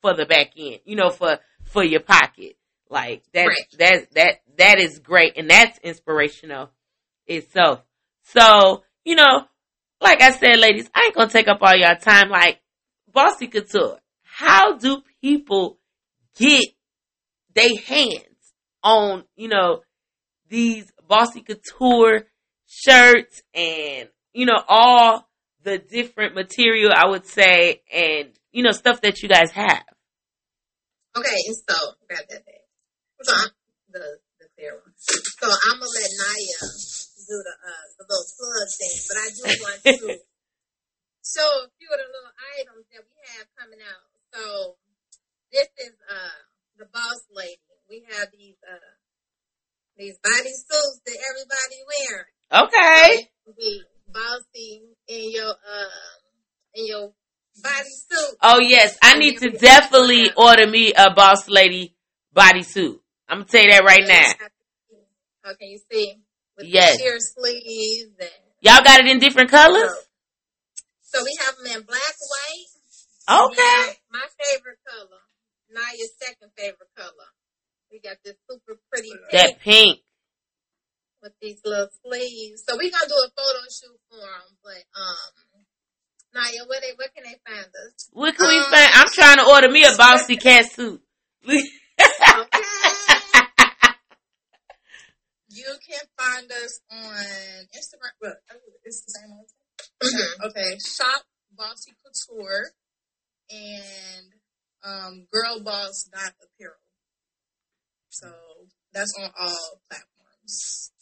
for 0.00 0.14
the 0.14 0.24
back 0.24 0.52
end, 0.56 0.78
you 0.84 0.94
know, 0.94 1.10
for, 1.10 1.38
for 1.64 1.82
your 1.82 2.00
pocket. 2.00 2.56
Like 2.88 3.24
that, 3.32 3.46
Right. 3.46 3.78
that, 3.78 4.14
that, 4.14 4.34
that 4.56 4.78
is 4.78 5.00
great. 5.00 5.36
And 5.36 5.50
that's 5.50 5.78
inspirational 5.78 6.70
itself. 7.26 7.82
So, 8.22 8.84
you 9.04 9.16
know, 9.16 9.46
like 10.00 10.22
I 10.22 10.30
said, 10.30 10.58
ladies, 10.58 10.88
I 10.94 11.06
ain't 11.06 11.14
gonna 11.14 11.30
take 11.30 11.48
up 11.48 11.58
all 11.60 11.74
your 11.74 11.96
time. 11.96 12.28
Like, 12.28 12.60
Bossy 13.12 13.48
Couture, 13.48 13.98
how 14.22 14.76
do 14.76 15.02
people 15.20 15.78
get 16.36 16.66
their 17.54 17.76
hands 17.84 18.52
on, 18.82 19.24
you 19.34 19.48
know, 19.48 19.80
these 20.48 20.92
Bossy 21.08 21.40
Couture 21.40 22.26
shirts 22.66 23.42
and, 23.54 24.08
you 24.32 24.46
know, 24.46 24.62
all 24.68 25.28
the 25.62 25.78
different 25.78 26.34
material, 26.34 26.92
I 26.94 27.08
would 27.08 27.26
say, 27.26 27.82
and, 27.92 28.30
you 28.52 28.62
know, 28.62 28.72
stuff 28.72 29.00
that 29.02 29.22
you 29.22 29.28
guys 29.28 29.50
have? 29.52 29.84
Okay, 31.16 31.38
and 31.46 31.56
so 31.56 31.76
grab 32.08 32.26
that 32.28 32.44
bag. 32.44 32.66
So 33.22 33.32
I'm, 33.32 33.50
the 33.94 34.18
the 34.42 34.46
clear 34.58 34.74
one. 34.74 34.92
So 34.98 35.46
I'm 35.46 35.78
gonna 35.78 35.86
let 35.86 36.10
Naya 36.18 36.60
do 37.24 37.36
the 37.38 37.54
uh 37.54 37.84
the 37.96 38.04
little 38.04 38.28
plug 38.34 38.68
thing, 38.74 38.96
but 39.06 39.16
I 39.16 39.26
do 39.30 39.42
want 39.62 39.78
to 39.86 39.92
show 41.34 41.50
a 41.64 41.70
few 41.78 41.88
of 41.88 41.98
the 42.02 42.08
little 42.10 42.34
items 42.58 42.84
that 42.90 43.02
we 43.06 43.14
have 43.32 43.46
coming 43.54 43.80
out. 43.80 44.04
So 44.34 44.76
this 45.54 45.70
is 45.78 45.94
uh 46.10 46.38
the 46.76 46.86
boss 46.90 47.22
lady. 47.30 47.62
We 47.88 48.02
have 48.10 48.34
these 48.34 48.58
uh 48.66 48.93
these 49.96 50.18
body 50.22 50.50
suits 50.50 51.00
that 51.06 51.16
everybody 51.30 51.78
wearing. 51.90 52.24
Okay. 52.66 53.28
Be 53.58 53.82
bossy 54.12 54.82
in 55.08 55.30
your 55.32 55.50
uh 55.50 56.74
in 56.74 56.86
your 56.86 57.12
body 57.62 57.88
suit. 58.10 58.36
Oh 58.42 58.58
yes, 58.60 58.96
I 59.02 59.18
need 59.18 59.38
to 59.38 59.50
definitely 59.50 60.30
order 60.36 60.66
me 60.66 60.92
a 60.96 61.12
Boss 61.14 61.48
Lady 61.48 61.94
bodysuit. 62.34 62.98
I'm 63.28 63.38
gonna 63.38 63.44
tell 63.48 63.62
you 63.62 63.70
that 63.70 63.84
right 63.84 64.04
now. 64.06 65.50
Okay, 65.52 65.66
you 65.66 65.78
see? 65.90 66.14
With 66.56 66.66
Yes. 66.66 66.96
the 66.96 67.02
sheer 67.02 67.18
sleeves 67.20 68.10
and 68.18 68.30
Y'all 68.60 68.82
got 68.82 69.00
it 69.00 69.06
in 69.06 69.18
different 69.18 69.50
colors? 69.50 69.90
so 71.02 71.22
we 71.22 71.36
have 71.44 71.54
them 71.58 71.66
in 71.76 71.82
black, 71.82 72.14
white. 72.30 73.46
Okay. 73.50 73.98
We 74.12 74.18
my 74.18 74.26
favorite 74.40 74.78
color. 74.86 75.20
Naya's 75.70 76.12
second 76.20 76.50
favorite 76.56 76.88
color. 76.96 77.28
We 77.94 78.00
got 78.02 78.16
this 78.24 78.34
super 78.50 78.74
pretty 78.90 79.10
pink 79.30 79.30
That 79.30 79.60
pink. 79.60 80.00
with 81.22 81.32
these 81.40 81.60
little 81.64 81.86
sleeves. 82.04 82.64
So 82.66 82.74
we're 82.76 82.90
gonna 82.90 83.06
do 83.06 83.14
a 83.14 83.30
photo 83.38 83.60
shoot 83.70 83.98
for 84.10 84.18
them. 84.18 84.58
But 84.64 84.82
um, 84.98 85.62
Naya, 86.34 86.66
where 86.66 86.80
they 86.80 86.90
where 86.96 87.06
can 87.14 87.22
they 87.22 87.38
find 87.46 87.66
us? 87.68 88.08
Where 88.12 88.32
can 88.32 88.48
we 88.48 88.58
Um, 88.58 88.64
find? 88.64 88.90
I'm 88.94 89.06
trying 89.12 89.36
to 89.36 89.46
order 89.48 89.70
me 89.70 89.84
a 89.84 89.96
bossy 89.96 90.36
cat 90.36 90.66
suit. 90.72 91.00
Okay. 91.46 91.60
You 95.50 95.70
can 95.88 96.00
find 96.18 96.50
us 96.50 96.80
on 96.90 97.14
Instagram. 97.76 98.10
Well, 98.20 98.34
it's 98.82 99.04
the 99.04 99.12
same 99.12 99.30
one. 99.30 100.50
Okay, 100.50 100.78
shop 100.80 101.22
Bossy 101.56 101.92
Couture 102.04 102.72
and 103.50 104.26
um, 104.84 105.26
Girl 105.32 105.60
Boss 105.60 106.08
dot 106.12 106.32
apparel. 106.42 106.74
So 108.14 108.30
that's 108.92 109.12
on 109.18 109.30
all 109.34 109.80
platforms. 109.90 110.92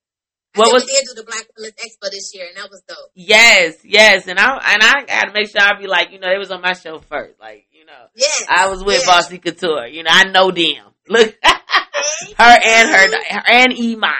I 0.57 0.61
What 0.61 0.73
was- 0.73 0.85
did 0.87 1.05
do 1.07 1.14
the 1.14 1.25
Black 1.25 1.44
Women's 1.57 1.75
Expo 1.75 2.11
this 2.11 2.33
year, 2.35 2.47
and 2.49 2.57
that 2.57 2.71
was 2.71 2.83
dope. 2.88 3.11
Yes, 3.14 3.77
yes, 3.85 4.27
and 4.27 4.38
I 4.40 4.57
and 4.73 4.83
I 4.83 5.05
gotta 5.07 5.33
make 5.33 5.51
sure 5.51 5.61
I 5.61 5.79
be 5.79 5.87
like, 5.87 6.11
you 6.11 6.18
know, 6.18 6.31
it 6.33 6.38
was 6.38 6.51
on 6.51 6.62
my 6.62 6.73
show 6.73 6.99
first, 6.99 7.38
like 7.38 7.66
you 7.71 7.85
know. 7.85 8.07
Yes. 8.16 8.44
I 8.49 8.68
was 8.68 8.83
with 8.83 8.97
yes. 8.97 9.07
Bossy 9.07 9.38
Couture. 9.38 9.87
You 9.87 10.03
know, 10.05 10.11
I 10.12 10.25
know 10.31 10.51
them. 10.51 10.85
Look, 11.09 11.37
her 11.44 12.59
and 12.64 12.88
her, 12.90 13.09
her 13.31 13.42
and 13.47 13.73
Ema, 13.79 14.12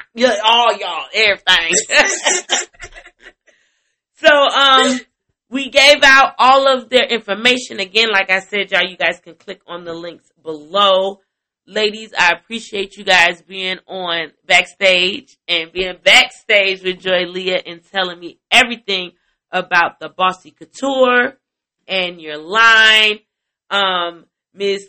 all 0.45 0.77
y'all, 0.77 1.07
everything. 1.15 1.73
so, 4.21 4.29
um, 4.31 5.01
we 5.51 5.71
gave 5.71 6.03
out 6.03 6.35
all 6.39 6.67
of 6.69 6.91
their 6.91 7.07
information 7.07 7.81
again. 7.81 8.11
Like 8.11 8.31
I 8.31 8.41
said, 8.41 8.71
y'all, 8.71 8.89
you 8.89 8.97
guys 8.97 9.21
can 9.21 9.35
click 9.35 9.61
on 9.67 9.85
the 9.85 9.95
links 9.95 10.31
below. 10.43 11.21
Ladies, 11.67 12.13
I 12.19 12.33
appreciate 12.33 12.97
you 12.97 13.05
guys 13.05 13.43
being 13.43 13.79
on 13.87 14.33
backstage 14.47 15.37
and 15.47 15.73
being 15.73 15.97
backstage 16.03 16.83
with 16.83 17.01
Joy 17.01 17.27
Leah 17.27 17.63
and 17.65 17.83
telling 17.93 18.19
me 18.19 18.41
everything 18.51 19.13
about 19.51 20.01
the 20.01 20.09
Bossy 20.09 20.51
Couture 20.51 21.39
and 21.87 22.21
your 22.21 22.39
line. 22.39 23.19
Um, 23.71 24.27
Miss 24.55 24.85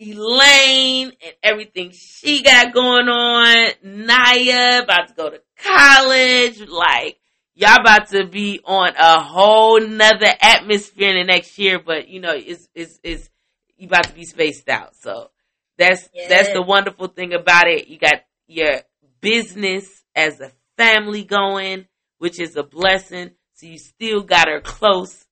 Elaine 0.00 1.12
and 1.22 1.34
everything 1.42 1.92
she 1.94 2.42
got 2.42 2.74
going 2.74 3.08
on. 3.08 3.72
Naya 3.82 4.82
about 4.82 5.08
to 5.08 5.14
go 5.14 5.30
to 5.30 5.40
college. 5.58 6.60
Like, 6.68 7.18
y'all 7.54 7.80
about 7.80 8.08
to 8.08 8.26
be 8.26 8.60
on 8.64 8.92
a 8.98 9.20
whole 9.22 9.80
nother 9.80 10.32
atmosphere 10.40 11.10
in 11.10 11.16
the 11.16 11.32
next 11.32 11.58
year, 11.58 11.78
but 11.78 12.08
you 12.08 12.20
know, 12.20 12.32
it's, 12.34 12.68
it's, 12.74 12.98
it's, 13.02 13.30
you 13.76 13.86
about 13.86 14.04
to 14.04 14.14
be 14.14 14.24
spaced 14.24 14.68
out. 14.68 14.94
So 14.96 15.30
that's, 15.78 16.08
that's 16.28 16.52
the 16.52 16.62
wonderful 16.62 17.08
thing 17.08 17.32
about 17.32 17.66
it. 17.66 17.88
You 17.88 17.98
got 17.98 18.22
your 18.46 18.80
business 19.20 20.04
as 20.14 20.40
a 20.40 20.52
family 20.76 21.24
going, 21.24 21.86
which 22.18 22.40
is 22.40 22.56
a 22.56 22.62
blessing. 22.62 23.30
So 23.54 23.66
you 23.66 23.78
still 23.78 24.22
got 24.22 24.48
her 24.48 24.60
close 24.60 25.24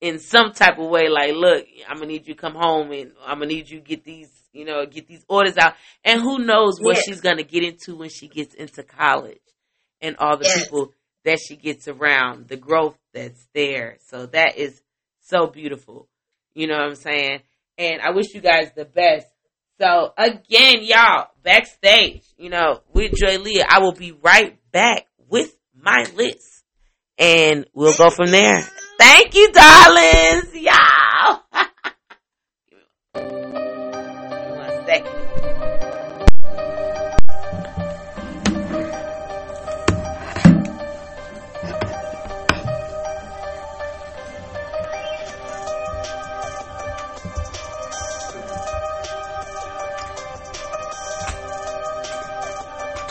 in 0.00 0.20
some 0.20 0.52
type 0.52 0.78
of 0.78 0.88
way, 0.88 1.08
like, 1.08 1.34
look, 1.34 1.66
I'm 1.88 1.96
gonna 1.96 2.06
need 2.06 2.28
you 2.28 2.34
to 2.34 2.40
come 2.40 2.54
home 2.54 2.92
and 2.92 3.12
I'm 3.26 3.38
gonna 3.38 3.46
need 3.46 3.68
you 3.68 3.80
to 3.80 3.84
get 3.84 4.04
these, 4.04 4.30
you 4.52 4.64
know, 4.64 4.86
get 4.86 5.08
these 5.08 5.24
orders 5.28 5.56
out. 5.56 5.74
And 6.04 6.20
who 6.20 6.38
knows 6.38 6.80
what 6.80 6.96
Yes. 6.96 7.04
she's 7.04 7.20
gonna 7.20 7.42
get 7.42 7.64
into 7.64 7.96
when 7.96 8.08
she 8.08 8.28
gets 8.28 8.54
into 8.54 8.84
college 8.84 9.40
and 10.00 10.16
all 10.18 10.36
the 10.36 10.44
Yes. 10.44 10.64
people 10.64 10.92
that 11.24 11.38
she 11.38 11.56
gets 11.56 11.88
around, 11.88 12.48
the 12.48 12.56
growth 12.56 12.96
that's 13.12 13.46
there. 13.54 13.98
So 14.06 14.26
that 14.26 14.56
is 14.56 14.80
so 15.20 15.46
beautiful. 15.46 16.08
You 16.54 16.66
know 16.66 16.76
what 16.76 16.88
I'm 16.88 16.94
saying? 16.94 17.40
And 17.76 18.00
I 18.00 18.10
wish 18.10 18.34
you 18.34 18.40
guys 18.40 18.72
the 18.74 18.84
best. 18.84 19.26
So 19.80 20.12
again, 20.16 20.82
y'all, 20.82 21.28
backstage, 21.42 22.24
you 22.36 22.50
know, 22.50 22.80
with 22.92 23.12
Joy 23.14 23.38
Leah, 23.38 23.66
I 23.68 23.80
will 23.80 23.92
be 23.92 24.12
right 24.12 24.58
back 24.72 25.06
with 25.28 25.56
my 25.74 26.06
list. 26.16 26.64
And 27.16 27.66
we'll 27.74 27.96
go 27.96 28.10
from 28.10 28.30
there. 28.30 28.62
Thank 28.98 29.34
you, 29.34 29.52
darlings. 29.52 30.54
Y'all. 30.54 31.42
One 33.12 34.86
second. 34.86 35.47